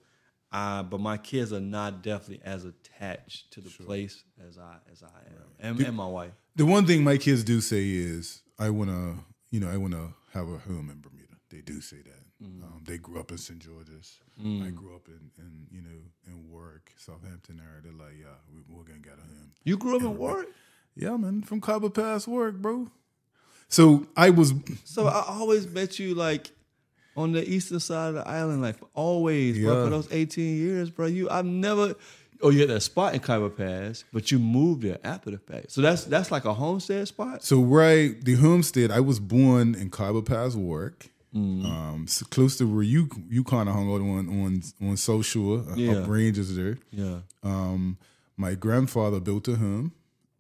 [0.51, 5.01] I but my kids are not definitely as attached to the place as I as
[5.01, 6.31] I am, and, and my wife.
[6.55, 9.15] the one thing my kids do say is, I want to,
[9.51, 11.36] you know, I want to have a home in Bermuda.
[11.49, 12.25] They do say that.
[12.43, 13.60] Um, they grew up in St.
[13.60, 14.19] George's.
[14.39, 17.81] I grew up in, in, you know, in Warwick, Southampton area.
[17.84, 19.51] They're like, yeah, we, we're going to get a home.
[19.63, 20.49] You grew up in Warwick,
[20.95, 22.91] Yeah, man, from Khyber Pass, Warwick, bro.
[23.69, 24.53] So I was,
[24.84, 26.51] so I always met you like
[27.15, 29.77] on the eastern side of the island, like always, bro.
[29.77, 29.84] Yeah.
[29.86, 31.95] For those 18 years, bro, you I've never.
[32.41, 35.71] Oh, you had that spot in Khyber Pass, but you moved there after the fact.
[35.71, 37.43] So that's that's like a homestead spot.
[37.43, 41.11] so right, the homestead, I was born in Khyber Pass, Warwick.
[41.33, 45.65] Um, so close to where you you kind of hung out on on on Shore,
[45.69, 45.97] uh, Yeah.
[45.97, 46.77] up ranges there.
[46.91, 47.19] Yeah.
[47.43, 47.97] Um,
[48.37, 49.91] my grandfather built a home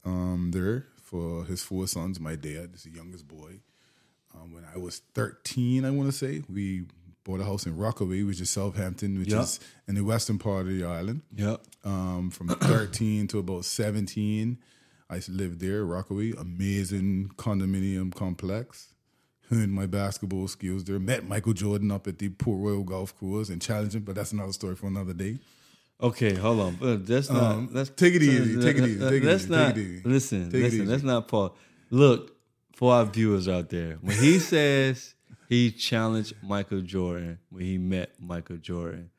[0.05, 2.19] um, there for his four sons.
[2.19, 3.59] My dad is the youngest boy.
[4.33, 6.85] Um, when I was 13, I want to say, we
[7.25, 9.41] bought a house in Rockaway, which is Southampton, which Yeah.
[9.41, 11.23] is in the western part of the island.
[11.35, 11.61] Yep.
[11.83, 14.57] Um, from 13 to about 17,
[15.09, 18.93] I lived there, Rockaway, amazing condominium complex.
[19.49, 20.97] Honed my basketball skills there.
[20.99, 24.31] Met Michael Jordan up at the Port Royal Golf Course and challenged him, but that's
[24.31, 25.37] another story for another day.
[26.01, 26.75] Okay, hold on.
[26.75, 27.43] But that's not.
[27.55, 29.67] Um, let's take it uh, easy, uh, take it easy, take it easy, not.
[29.67, 30.01] take it easy.
[30.03, 30.79] Listen, Take it listen.
[30.81, 30.85] easy.
[30.91, 31.51] Let's not pause.
[31.89, 32.35] Look
[32.75, 33.97] for our viewers out there.
[34.01, 35.14] When he says
[35.49, 39.09] he challenged Michael Jordan when he met Michael Jordan,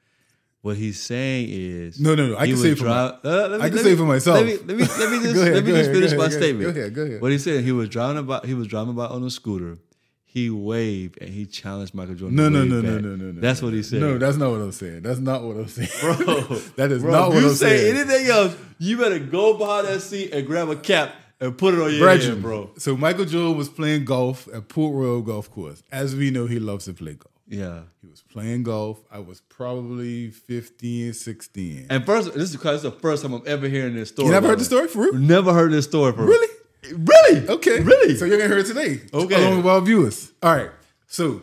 [0.62, 2.36] what he's saying is No, no, no.
[2.36, 4.36] I can say it for drive- my- uh, I can say for myself.
[4.38, 6.24] Let me let me let me just ahead, let me just ahead, finish go my
[6.26, 6.62] ahead, statement.
[6.62, 7.20] ahead, go ahead, go ahead.
[7.22, 9.78] What he said, he was driving about he was driving about on a scooter.
[10.24, 12.36] He waved and he challenged Michael Jordan.
[12.36, 13.02] No, no, no, no, back.
[13.02, 13.40] no, no, no.
[13.40, 14.00] That's what he said.
[14.00, 15.00] No, that's not what I'm saying.
[15.00, 15.88] That's not what I'm saying.
[16.00, 16.14] Bro,
[16.76, 17.86] that is Bro, not what you I'm saying.
[17.86, 21.56] You say anything else, you better go behind that seat and grab a cap and
[21.56, 22.70] put it on your Brethren, head, bro.
[22.78, 25.82] So Michael Jordan was playing golf at Port Royal Golf Course.
[25.92, 27.32] As we know, he loves to play golf.
[27.48, 27.82] Yeah.
[28.00, 29.02] He was playing golf.
[29.10, 31.86] I was probably 15, 16.
[31.90, 34.26] And first, this is because it's the first time I'm ever hearing this story.
[34.26, 35.14] you never heard the story for real?
[35.14, 36.48] Never heard this story for Really?
[36.92, 37.48] Really?
[37.48, 37.80] Okay.
[37.80, 38.16] Really?
[38.16, 39.00] So you're gonna hear it today.
[39.12, 39.34] Okay.
[39.34, 40.32] Along with our viewers.
[40.42, 40.70] All right.
[41.06, 41.42] So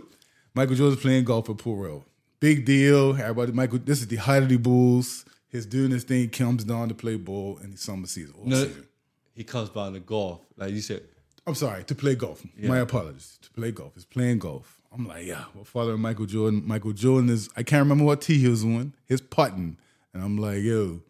[0.53, 2.05] Michael Jordan's playing golf at Port Royal.
[2.39, 3.11] Big deal.
[3.11, 5.25] Everybody, Michael, this is the height of the Bulls.
[5.49, 8.35] He's doing this thing, comes down to play ball in the summer season.
[8.43, 8.87] No, season.
[9.35, 10.41] He comes by in the golf.
[10.57, 11.03] Like you said,
[11.45, 12.43] I'm sorry, to play golf.
[12.57, 13.37] My apologies.
[13.41, 13.93] To play golf.
[13.95, 14.81] He's playing golf.
[14.93, 16.63] I'm like, yeah, well, father Michael Jordan.
[16.65, 18.93] Michael Jordan is, I can't remember what tee he was on.
[19.05, 19.77] His putting.
[20.13, 21.01] And I'm like, yo,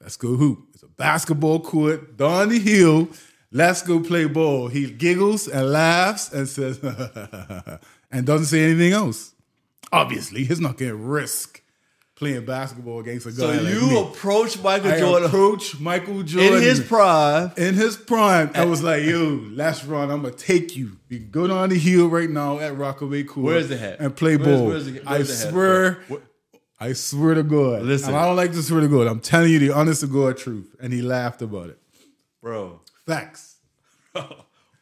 [0.00, 0.66] let's go hoop.
[0.72, 3.08] It's a basketball court down the hill.
[3.52, 4.68] Let's go play ball.
[4.68, 6.78] He giggles and laughs and says,
[8.10, 9.34] and doesn't say anything else.
[9.92, 11.59] Obviously, he's not going to risk
[12.20, 14.00] playing basketball against a guy so like you me.
[14.02, 17.50] approach Michael I Jordan approach Michael Jordan in his prime.
[17.56, 20.10] in his prime, I was like, yo, let's run.
[20.10, 20.98] I'm gonna take you.
[21.08, 23.46] We can go down the hill right now at Rockaway Court.
[23.46, 23.96] Where's the hat?
[24.00, 24.66] And play ball.
[24.66, 25.98] where's the- I where's the swear,
[26.78, 27.82] I swear to God.
[27.84, 28.10] Listen.
[28.10, 29.06] And I don't like to swear to God.
[29.06, 30.76] I'm telling you the honest to God truth.
[30.78, 31.78] And he laughed about it.
[32.42, 33.56] Bro, Facts.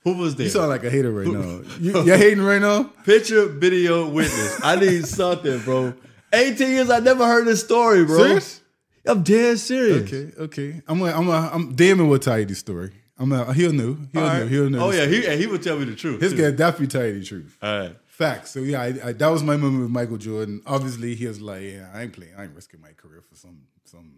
[0.02, 0.46] who was there?
[0.46, 1.60] You sound like a hater right now.
[1.78, 2.82] You, you're hating right now?
[3.04, 4.60] Picture, video, witness.
[4.62, 5.94] I need something, bro.
[6.32, 8.18] 18 years, I never heard this story, bro.
[8.18, 8.60] Serious?
[9.06, 10.02] I'm dead serious.
[10.12, 10.82] Okay, okay.
[10.86, 12.92] I'm gonna, I'm gonna, I'm Damon will tell you the story.
[13.18, 13.96] I'm gonna, he'll know.
[14.12, 14.40] He'll All know.
[14.40, 14.48] right.
[14.48, 14.80] He'll know.
[14.86, 15.16] Oh yeah, story.
[15.22, 16.20] he and he would tell me the truth.
[16.20, 17.56] His guy definitely tell you the truth.
[17.62, 17.96] All right.
[18.06, 18.50] Facts.
[18.50, 20.60] So yeah, I, I, that was my moment with Michael Jordan.
[20.66, 22.32] Obviously, he was like, "Yeah, I ain't playing.
[22.36, 24.12] I ain't risking my career for some some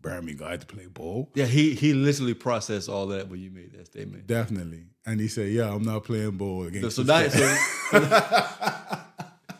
[0.00, 3.72] Grammy guy to play ball." Yeah, he he literally processed all that when you made
[3.72, 4.26] that statement.
[4.26, 4.84] Definitely.
[5.06, 7.56] And he said, "Yeah, I'm not playing ball against." So so,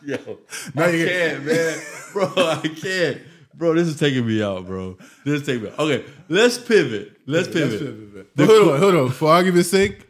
[0.07, 0.39] yo,
[0.73, 1.79] Now I you can't, man,
[2.13, 3.21] bro, I can't,
[3.53, 3.73] bro.
[3.75, 4.97] This is taking me out, bro.
[5.25, 5.69] This is taking me.
[5.69, 5.79] Out.
[5.79, 7.17] Okay, let's pivot.
[7.25, 7.81] Let's pivot.
[7.81, 8.35] Let's pivot.
[8.35, 9.09] But hold on, hold on.
[9.11, 10.07] For argument's sake,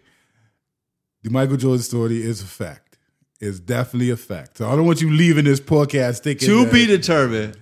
[1.24, 3.00] the Michael Jordan story is a fact.
[3.40, 4.58] It's definitely a fact.
[4.58, 7.58] So I don't want you leaving this podcast thinking To that- be determined.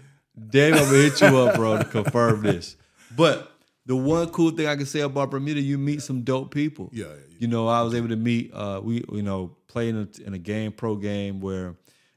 [0.50, 2.76] Dave, I'm gonna hit you up, bro, to confirm this.
[3.16, 3.52] But
[3.86, 6.90] the one cool thing I can say about Bermuda, you meet some dope people.
[6.92, 7.36] Yeah, yeah, yeah.
[7.40, 8.52] You know, I was able to meet.
[8.54, 11.76] Uh, we, you know, play in a, in a game, pro game where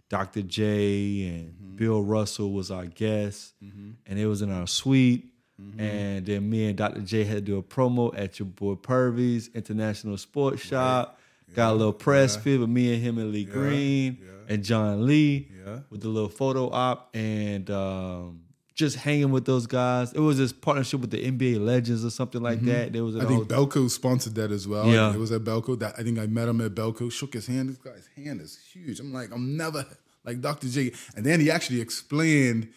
[0.09, 0.42] Dr.
[0.42, 1.77] J and Mm-hmm.
[1.77, 5.33] Bill Russell was our guest, and it was in our suite.
[5.61, 5.81] Mm-hmm.
[5.81, 7.01] And then me and Dr.
[7.03, 11.18] J had to do a promo at your boy Purvy's International Sports Shop.
[11.55, 14.55] Got a little press fit with me and him and Lee Green yeah.
[14.55, 15.81] and John Lee Yeah.
[15.88, 18.40] with the little photo op and um,
[18.78, 20.12] just hanging with those guys.
[20.12, 22.68] It was this partnership with the NBA legends or something like mm-hmm.
[22.68, 22.92] that.
[22.92, 23.22] There was a.
[23.22, 24.86] I think Belco sponsored that as well.
[24.86, 25.12] Yeah.
[25.12, 25.76] It was at Belco.
[25.80, 27.70] That I think I met him at Belco, shook his hand.
[27.70, 29.00] This guy's hand is huge.
[29.00, 29.84] I'm like, I'm never
[30.24, 30.68] like Dr.
[30.68, 30.92] J.
[31.16, 32.68] And then he actually explained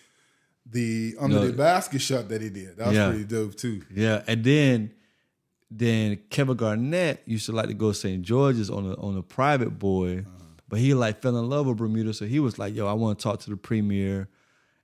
[0.65, 1.47] the under No.
[1.47, 2.77] the basket shot that he did.
[2.77, 3.09] That was Yeah.
[3.09, 3.83] pretty dope too.
[3.93, 4.93] Yeah, and then
[5.69, 8.23] then Kevin Garnett used to like to go to St.
[8.23, 10.45] George's on a on a private boy, uh-huh.
[10.67, 13.19] but he like fell in love with Bermuda, so he was like, "Yo, I want
[13.19, 14.29] to talk to the premier."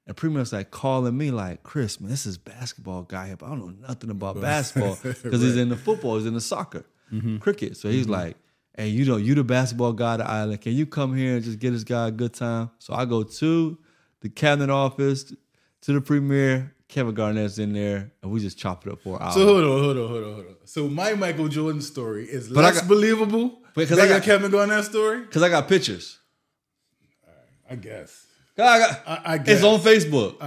[0.07, 3.47] And premier was like calling me like, "Chris, man, this is basketball guy here, but
[3.47, 6.85] I don't know nothing about basketball because he's in the football, he's in the soccer,
[7.11, 7.37] mm-hmm.
[7.37, 8.13] cricket." So he's mm-hmm.
[8.13, 8.37] like,
[8.77, 10.61] "Hey, you know, you the basketball guy of the island.
[10.61, 13.23] Can you come here and just get this guy a good time?" So I go
[13.23, 13.77] to
[14.21, 15.33] the cabinet office
[15.81, 16.73] to the premier.
[16.87, 19.33] Kevin Garnett's in there, and we just chop it up for hours.
[19.33, 20.55] So hold on, hold on, hold on, hold on.
[20.63, 24.85] So my Michael Jordan story is But less got- believable Because I got- Kevin Garnett
[24.85, 25.25] story.
[25.25, 26.19] Cause I got pictures.
[27.69, 28.25] I guess.
[28.65, 29.55] I got, I, I guess.
[29.55, 30.37] it's on Facebook.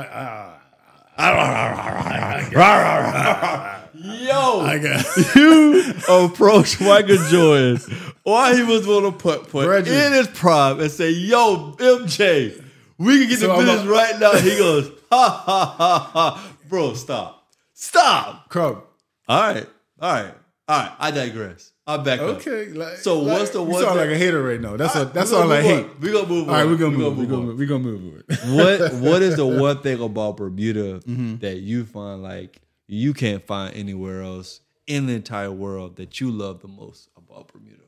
[4.02, 5.34] Yo, I guess.
[5.36, 7.78] you approach Michael Jordan
[8.22, 12.64] while he was on a putt putt in his prime and say, "Yo, MJ,
[12.98, 16.94] we can get So the business right now." He goes, "Ha ha ha ha, bro,
[16.94, 18.82] stop, stop." Crumb.
[19.28, 19.66] All right,
[20.00, 20.34] all right,
[20.70, 20.92] all right.
[20.98, 21.72] I digress.
[21.86, 22.36] I back up.
[22.36, 22.66] Okay.
[22.66, 24.76] Like, So like, what's the you one sound that- like a hater right now.
[24.76, 25.84] That's a, that's We all gonna I move hate.
[25.84, 26.00] on.
[26.00, 26.70] We gonna move All right, on.
[26.70, 27.16] we're gonna We move.
[27.16, 27.46] We're move gonna on.
[27.48, 27.58] move.
[27.58, 28.90] We're gonna move.
[28.90, 31.36] what what is the one thing about Bermuda Mm-hmm.
[31.38, 36.30] that you find like you can't find anywhere else in the entire world that you
[36.30, 37.82] love the most about Bermuda?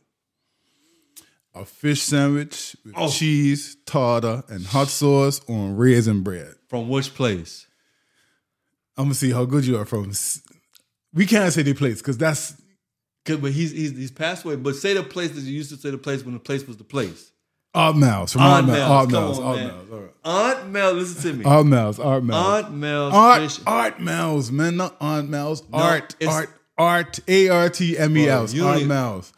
[1.54, 3.10] A fish sandwich with Oh.
[3.10, 6.54] cheese, tartar, and hot sauce on raisin bread.
[6.68, 7.66] From which place?
[8.96, 10.12] I'm gonna see how good you are from.
[11.12, 12.54] We can't say the place because that's
[13.24, 14.56] 'Cause- but he's, he's he's passed away.
[14.56, 16.76] But say the place that you used to say the place when the place was
[16.76, 17.30] the place.
[17.74, 19.12] Art Mouse from Aunt Art Mouse.
[19.12, 19.74] Mel's, Art on, Art man.
[19.92, 20.10] All right.
[20.58, 21.44] Aunt Mel, listen to me.
[21.46, 21.98] Art Mouse.
[21.98, 22.64] Art Mouse.
[22.64, 23.60] Aunt Mel's Art, fish.
[23.66, 25.62] Art man, not Aunt Mouse.
[25.72, 28.52] art, art, art, A R T M E Bro, S.
[28.52, 28.88] you don't Art even-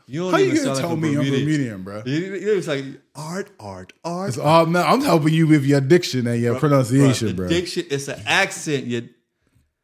[0.09, 1.85] you How you gonna like tell a me I'm Bermudian.
[1.85, 2.03] Bro?
[2.07, 4.29] It's like art, art, art.
[4.31, 4.85] It's Art Mouse.
[4.93, 7.49] I'm helping you with your diction and your pronunciation, the bro.
[7.49, 8.87] diction, it's an accent.
[8.87, 9.11] You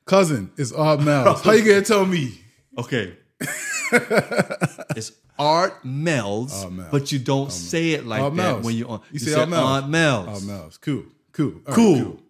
[0.07, 1.41] Cousin, it's Art Mouse.
[1.45, 2.41] How you gonna tell me?
[2.77, 3.17] Okay.
[4.97, 6.89] it's Art Mel's, Art Mel's.
[6.91, 8.65] but you don't say it like Art that Mel's.
[8.65, 9.01] when you're on.
[9.13, 9.69] You say Art Mel's.
[9.69, 10.49] Aunt Mel's.
[10.49, 10.81] Art.
[10.81, 11.05] Cool.
[11.33, 11.51] Cool.
[11.53, 11.99] Right, Cool.
[12.03, 12.21] cool.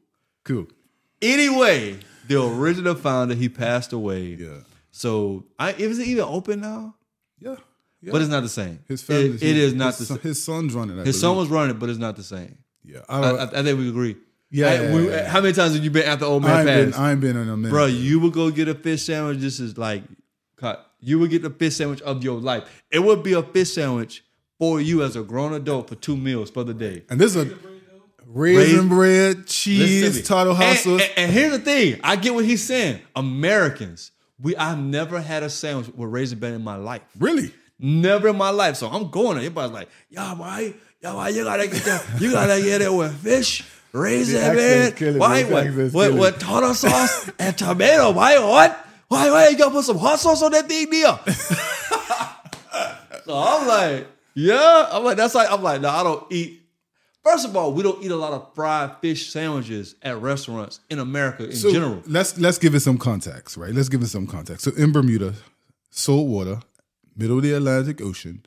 [0.44, 0.66] Cool.
[1.22, 4.36] Anyway, the original founder he passed away.
[4.38, 4.48] Yeah.
[4.90, 6.94] So I is it even open now?
[7.38, 7.56] Yeah.
[8.00, 8.12] yeah.
[8.12, 8.80] But it's not the same.
[8.88, 9.30] his family.
[9.34, 10.18] It- it is not his, the same.
[10.22, 10.98] his son's running.
[10.98, 12.58] I His son was running, but it's not the same.
[12.84, 13.00] Yeah.
[13.08, 14.16] I, I, I, I think we agree.
[14.50, 15.28] Yeah, I- yeah, we- yeah.
[15.28, 17.00] How many times have you been after old I man ain't been.
[17.00, 17.70] I ain't been in a minute.
[17.70, 19.38] Bro, you would go get a fish sandwich.
[19.38, 20.02] This is like,
[20.60, 20.90] cut.
[21.00, 22.82] You would get the fish sandwich of your life.
[22.90, 24.22] It would be a fish sandwich
[24.58, 27.02] for you as a grown adult for two meals for the day.
[27.08, 27.56] and this is a
[28.26, 31.02] raisin bread, cheese, tartar hot and, sauce.
[31.02, 31.98] and- and here's the thing.
[32.04, 33.00] I get what he's saying.
[33.16, 37.02] Americans, we I've never had a sandwich with raisin bread in my life.
[37.18, 37.52] Really?
[37.78, 38.76] Never in my life.
[38.76, 39.38] So I'm going there.
[39.46, 40.74] Everybody's like, yo, why?
[41.02, 42.04] Yo, why you gotta get that?
[42.20, 45.00] You gotta get it with fish, raisin bread.
[45.18, 45.44] Why?
[45.44, 45.66] What?
[45.94, 46.12] What?
[46.14, 46.40] What?
[46.40, 48.10] Tartar sauce and tomato.
[48.12, 48.38] Why?
[48.38, 48.86] What?
[49.10, 49.28] Why?
[49.30, 51.18] Why you gotta put some hot sauce on that thing there?
[53.24, 54.88] so I'm like, yeah.
[54.90, 56.62] I'm like, that's like, I'm like, no, I don't eat.
[57.22, 60.98] First of all, we don't eat a lot of fried fish sandwiches at restaurants in
[60.98, 62.02] America in So general.
[62.06, 63.74] let's let's give it some context, right?
[63.74, 64.64] Let's give it some context.
[64.64, 65.34] So in Bermuda,
[65.90, 66.60] salt water,
[67.16, 68.46] middle of the Atlantic Ocean,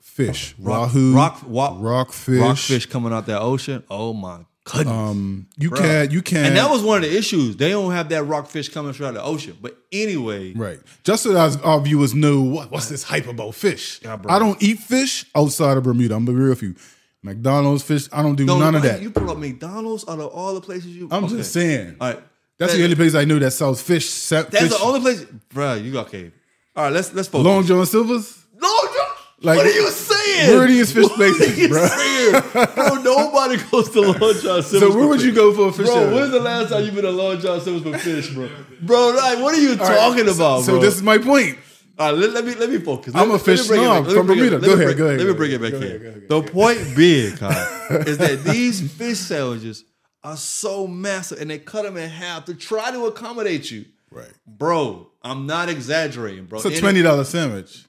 [0.00, 3.82] fish, wahoo, rock- wa- rockfish, Rockfish coming out that ocean.
[3.90, 4.86] Oh my goodness.
[4.94, 7.56] Um, you can't, you can't, And that was one of the issues.
[7.56, 9.56] They don't have that rockfish coming straight out of the ocean.
[9.60, 10.78] But anyway, right.
[11.04, 14.00] Just so that our viewers know what, what's this hype about fish.
[14.02, 14.32] Yeah, bro.
[14.34, 16.14] I don't eat fish outside of Bermuda.
[16.14, 16.74] I'm gonna be real with you.
[17.22, 19.02] McDonald's fish, I don't do none of that.
[19.02, 21.08] You pull up McDonald's out of all the places you.
[21.10, 21.36] I'm okay.
[21.38, 21.96] just saying.
[22.00, 22.22] All right,
[22.58, 24.28] That's That- the only place I know that sells fish.
[24.28, 24.68] That's fish.
[24.70, 26.30] the only place, Bruh, You got okay.
[26.76, 27.44] All right, let's let's focus.
[27.46, 28.44] Long John Silver's.
[28.60, 28.88] Long.
[29.42, 30.48] Like, what are you saying?
[30.50, 31.86] where are these fish places, bro?
[31.86, 32.42] saying?
[32.74, 34.80] Bro, nobody goes to Long John Silver's.
[34.80, 35.86] So where would you go for a fish?
[35.86, 36.14] Bro, sandwich?
[36.20, 38.48] when's the last time you've been to Long John Silver's for fish, bro?
[38.80, 40.80] Bro, like, what are you All right, talking so- about, So bro?
[40.80, 41.58] this is my point.
[41.98, 43.14] All right, let, let me let me focus.
[43.14, 43.88] I'm Let- a fish snob back.
[43.88, 44.58] Let me from Bermuda.
[44.58, 46.24] let Go ahead, bring- go ahead, Let me bring it back go here.
[46.28, 47.68] go The point being, Kyle,
[48.06, 49.84] is that these fish sandwiches
[50.24, 54.32] are so massive, and they cut them in half to try to accommodate you, Right.
[54.46, 55.10] bro.
[55.22, 56.58] I'm not exaggerating, bro.
[56.60, 57.84] It's a twenty dollar sandwich.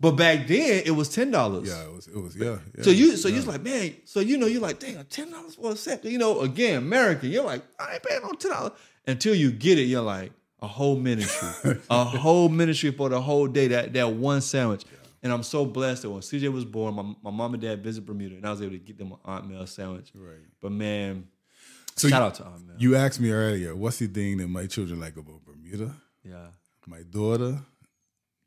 [0.00, 1.68] But back then it was ten dollars.
[1.68, 2.06] Yeah, it was.
[2.08, 2.36] It was.
[2.36, 2.58] Yeah.
[2.76, 2.82] yeah.
[2.84, 3.94] So you, so you're like, man.
[4.04, 6.04] So you know, you're like, dang, ten dollars for a set.
[6.04, 7.30] You know, again, American.
[7.30, 8.72] You're like, I ain't paying no ten dollars
[9.06, 9.82] until you get it.
[9.82, 13.68] You're like, a whole ministry, a whole ministry for the whole day.
[13.68, 14.84] That that one sandwich.
[15.22, 18.06] And I'm so blessed that when CJ was born, my, my mom and dad visited
[18.06, 20.10] Bermuda, and I was able to get them an Aunt Mel sandwich.
[20.14, 20.38] Right.
[20.62, 21.26] But man,
[21.94, 22.76] So shout you- out to Aunt Mel.
[22.78, 25.94] You asked me earlier, what's the thing that my children like about Bermuda?
[26.24, 26.46] yeah.
[26.86, 27.58] My daughter,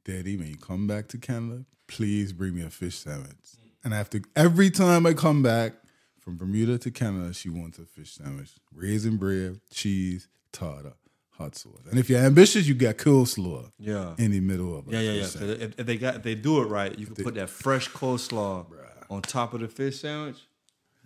[0.05, 3.37] Daddy, when you come back to Canada, please bring me a fish sandwich.
[3.83, 5.73] And after every time I come back
[6.19, 10.93] from Bermuda to Canada, she wants a fish sandwich, raisin bread, cheese, tartar,
[11.31, 11.81] hot sauce.
[11.89, 14.15] And if you're ambitious, you got coleslaw Yeah.
[14.17, 14.93] in the middle of it.
[14.93, 15.21] Yeah, yeah, yeah.
[15.23, 17.89] 'Cause if, if they got if they do it right, you can put that fresh
[17.89, 18.65] coleslaw
[19.09, 20.37] on top of the fish sandwich,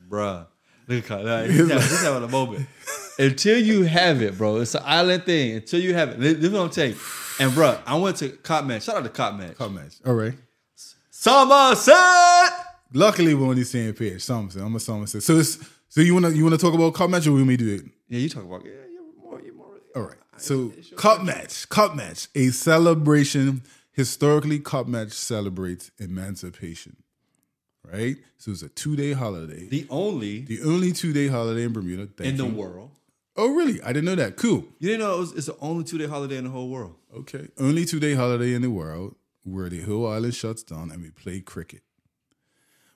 [0.10, 0.48] bruh.
[0.88, 1.50] Look at that.
[1.52, 2.68] He's having a moment.
[3.20, 5.56] Until you have it, bro, it's an island thing.
[5.56, 6.96] Until you have it, this is what I'm saying.
[7.40, 8.84] And bro, I went to Cup Match.
[8.84, 9.58] Shout out to Cup Match.
[9.58, 9.94] Hot match.
[10.06, 10.34] All right.
[11.10, 12.54] Somerset.
[12.94, 14.22] Luckily, we're on the same page.
[14.24, 14.62] Somerset.
[14.62, 15.24] I'm a Somerset.
[15.24, 15.58] So it's
[15.90, 17.82] so you wanna you wanna talk about cup match or we may do it?
[18.08, 18.72] Yeah, you talk about yeah.
[18.92, 19.42] You're more.
[19.42, 19.68] You're more.
[19.96, 20.18] All right.
[20.38, 23.64] So cup match, cup match, a celebration.
[23.92, 26.98] Historically, cup match celebrates emancipation.
[27.84, 28.18] Right.
[28.38, 29.68] So it's a two day holiday.
[29.68, 32.08] The only The only two day holiday in Bermuda.
[32.16, 32.54] Thank in the you.
[32.54, 32.92] world.
[33.38, 33.82] Oh, really?
[33.84, 34.36] I didn't know that.
[34.36, 34.66] Cool.
[34.80, 36.96] You didn't know it was, it's the only two day holiday in the whole world.
[37.16, 37.48] Okay.
[37.60, 41.12] Only two day holiday in the world where the whole island shuts down and we
[41.12, 41.82] play cricket.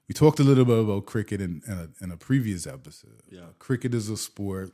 [0.08, 3.22] We talked a little bit about cricket in, in, a, in a previous episode.
[3.30, 3.46] Yeah.
[3.60, 4.72] Cricket is a sport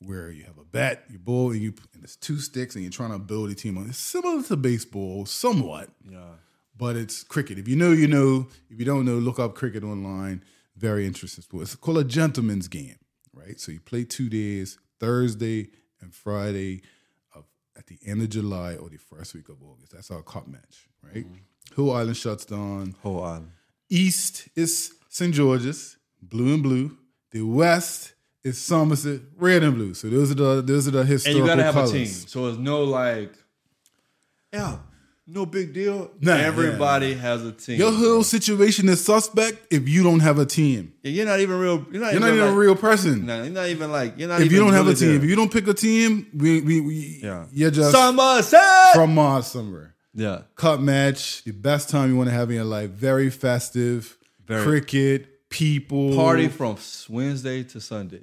[0.00, 2.92] where you have a bat, you bowl, and you and it's two sticks, and you're
[2.92, 3.88] trying to build a team on.
[3.88, 6.18] It's similar to baseball, somewhat, Yeah.
[6.76, 7.58] but it's cricket.
[7.58, 8.46] If you know, you know.
[8.70, 10.44] If you don't know, look up cricket online.
[10.76, 11.62] Very interesting sport.
[11.62, 12.96] It's called a gentleman's game,
[13.32, 13.58] right?
[13.58, 15.68] So you play two days, Thursday
[16.00, 16.82] and Friday
[17.34, 17.44] of
[17.76, 19.92] at the end of July or the first week of August.
[19.92, 21.26] That's our cup match, right?
[21.26, 21.74] Mm-hmm.
[21.74, 22.94] Whole island shuts down.
[23.02, 23.50] Whole island.
[23.88, 25.34] East is St.
[25.34, 26.96] George's, blue and blue.
[27.30, 29.94] The west is Somerset, red and blue.
[29.94, 31.42] So those are the those are the historical.
[31.42, 31.90] And you gotta have colors.
[31.90, 32.06] a team.
[32.06, 33.32] So it's no like,
[34.52, 34.78] yeah,
[35.26, 36.10] no big deal.
[36.20, 37.78] Nah, Everybody has a team.
[37.78, 40.92] Your whole situation is suspect if you don't have a team.
[41.02, 41.84] Yeah, you're not even real.
[41.90, 43.26] You're not You're even not even like, a real person.
[43.26, 44.18] No, you're not even like.
[44.18, 44.40] You're not.
[44.40, 45.16] if you don't have a team, there.
[45.16, 48.94] if you don't pick a team, we we, we yeah, you're just Somerset.
[48.94, 49.94] from Mars somewhere.
[50.14, 52.90] yeah, Cup match, the best time you want to have in your life.
[52.90, 54.16] Very festive.
[54.46, 54.62] Very.
[54.62, 56.14] cricket, people.
[56.14, 56.76] party from
[57.08, 58.22] Wednesday to Sunday.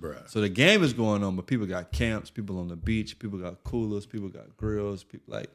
[0.00, 0.28] Bruh.
[0.30, 3.38] So the game is going on, but people got camps, people on the beach, people
[3.38, 5.50] got coolers, people got grills, people like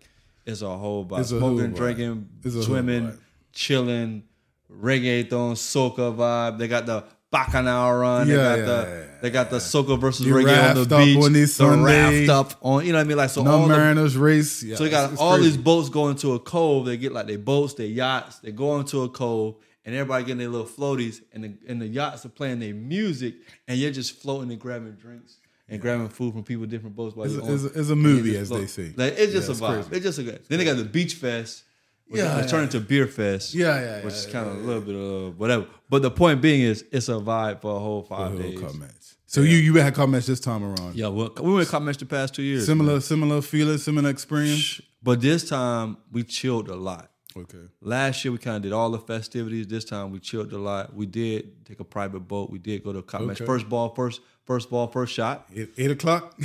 [0.46, 1.20] it's a whole vibe.
[1.22, 3.18] It's a Smoking, drinking, It's a whole swimming,
[3.54, 4.24] chilling,
[4.72, 6.58] reggaeton, soca vibe.
[6.58, 8.28] They got the bacchanal run.
[8.28, 10.96] They Yeah, got yeah, the yeah, they got the soca versus You reggae on the
[10.96, 11.18] up beach.
[11.24, 12.24] on the Sunday.
[12.26, 13.18] raft up on you know what I mean?
[13.18, 14.64] Like so No all the Mariners race.
[14.64, 15.50] Yeah, so you got all crazy.
[15.50, 16.86] these boats going to a cove.
[16.86, 18.40] They get like their boats, their yachts.
[18.40, 21.88] They go into a cove, and everybody getting their little floaties, and the and the
[21.88, 23.36] yachts are playing their music,
[23.68, 25.38] and you're just floating and grabbing drinks
[25.74, 27.16] and grabbing food from people different boats.
[27.16, 28.94] While It's, you're a- it's, on- a- it's a movie, as they say.
[28.96, 29.74] Like it's just Yeah, a vibe.
[29.84, 29.96] crazy.
[29.98, 30.42] It's just a good.
[30.48, 31.64] Then they got the beach fest.
[32.08, 33.54] Which Yeah, yeah, turning to beer fest.
[33.54, 35.66] Yeah, yeah, Which is kind of yeah, a little bit of whatever.
[35.90, 38.60] But the point being is, it's a vibe for a whole five days.
[38.78, 38.92] match.
[39.26, 40.96] So you you had match this time around.
[40.96, 42.66] Yeah, well, we went comments the past two years.
[42.66, 44.82] Similar similar feeling, similar experience.
[45.02, 47.10] But this time we chilled a lot.
[47.36, 47.58] Okay.
[47.82, 49.66] Last year we kind of did all the festivities.
[49.68, 50.94] This time we chilled a lot.
[50.94, 52.52] We did take a private boat.
[52.52, 53.42] We did go to match.
[53.42, 53.46] Okay.
[53.48, 55.48] First ball, first first ball, first shot.
[55.56, 56.36] Eight, eight o'clock.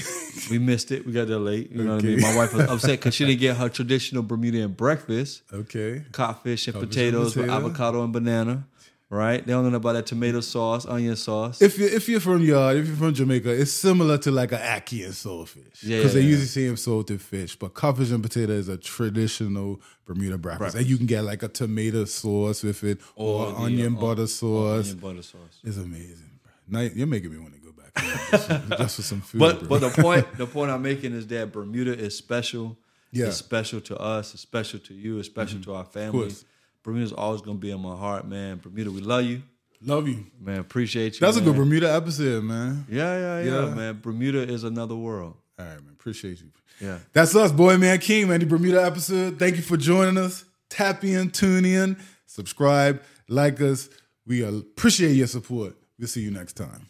[0.51, 1.05] We missed it.
[1.07, 1.71] We got there late.
[1.73, 2.21] You know what I mean?
[2.21, 6.05] My wife was upset because she didn't get her traditional Bermudian breakfast: okay.
[6.13, 8.67] codfish and Codfish and potatoes with avocado and banana.
[9.11, 9.43] Right?
[9.47, 11.63] They don't know about that tomato sauce, onion sauce.
[11.63, 14.59] If you if you're from yard, if you're from Jamaica, it's similar to like an
[14.59, 15.83] ackee and saltfish.
[15.83, 19.81] Yeah, Because they usually see them salted fish, but codfish and potato is a traditional
[20.05, 20.77] Bermuda breakfast, Breakfast.
[20.83, 24.91] and you can get like a tomato sauce with it or, Or onion butter sauce.
[24.91, 25.59] onion butter sauce.
[25.65, 26.29] It's amazing.
[26.69, 26.81] Bro.
[26.81, 27.68] Now you're making me want to go
[28.79, 29.39] just, for, some food.
[29.39, 29.69] But bro.
[29.69, 32.77] but the point the point I'm making is that Bermuda is special.
[33.11, 33.23] Yeah.
[33.23, 33.29] Mm-hmm.
[33.29, 34.35] It's special to us.
[34.35, 35.19] It's special to you.
[35.19, 36.33] It's special to our family.
[36.83, 38.59] Bermuda's always gonna be in my heart, man.
[38.63, 39.43] Bermuda, we love you,
[39.85, 40.27] love you.
[40.41, 40.59] man.
[40.61, 41.21] Appreciate you.
[41.21, 42.87] That's a good Bermuda episode, man.
[42.89, 43.75] Yeah, yeah, yeah, Yeah.
[43.75, 44.01] man.
[44.01, 45.35] Bermuda is another world.
[45.59, 45.93] All right, man.
[45.93, 46.51] Appreciate you.
[46.81, 46.99] Yeah.
[47.13, 48.41] That's us, Boy Man King, man.
[48.41, 49.39] The Bermuda episode.
[49.39, 50.45] Thank you for joining us.
[50.71, 51.97] Tap in, tune in,
[52.27, 53.89] subscribe, like us.
[54.27, 55.75] We appreciate your support.
[55.99, 56.89] We'll see you next time.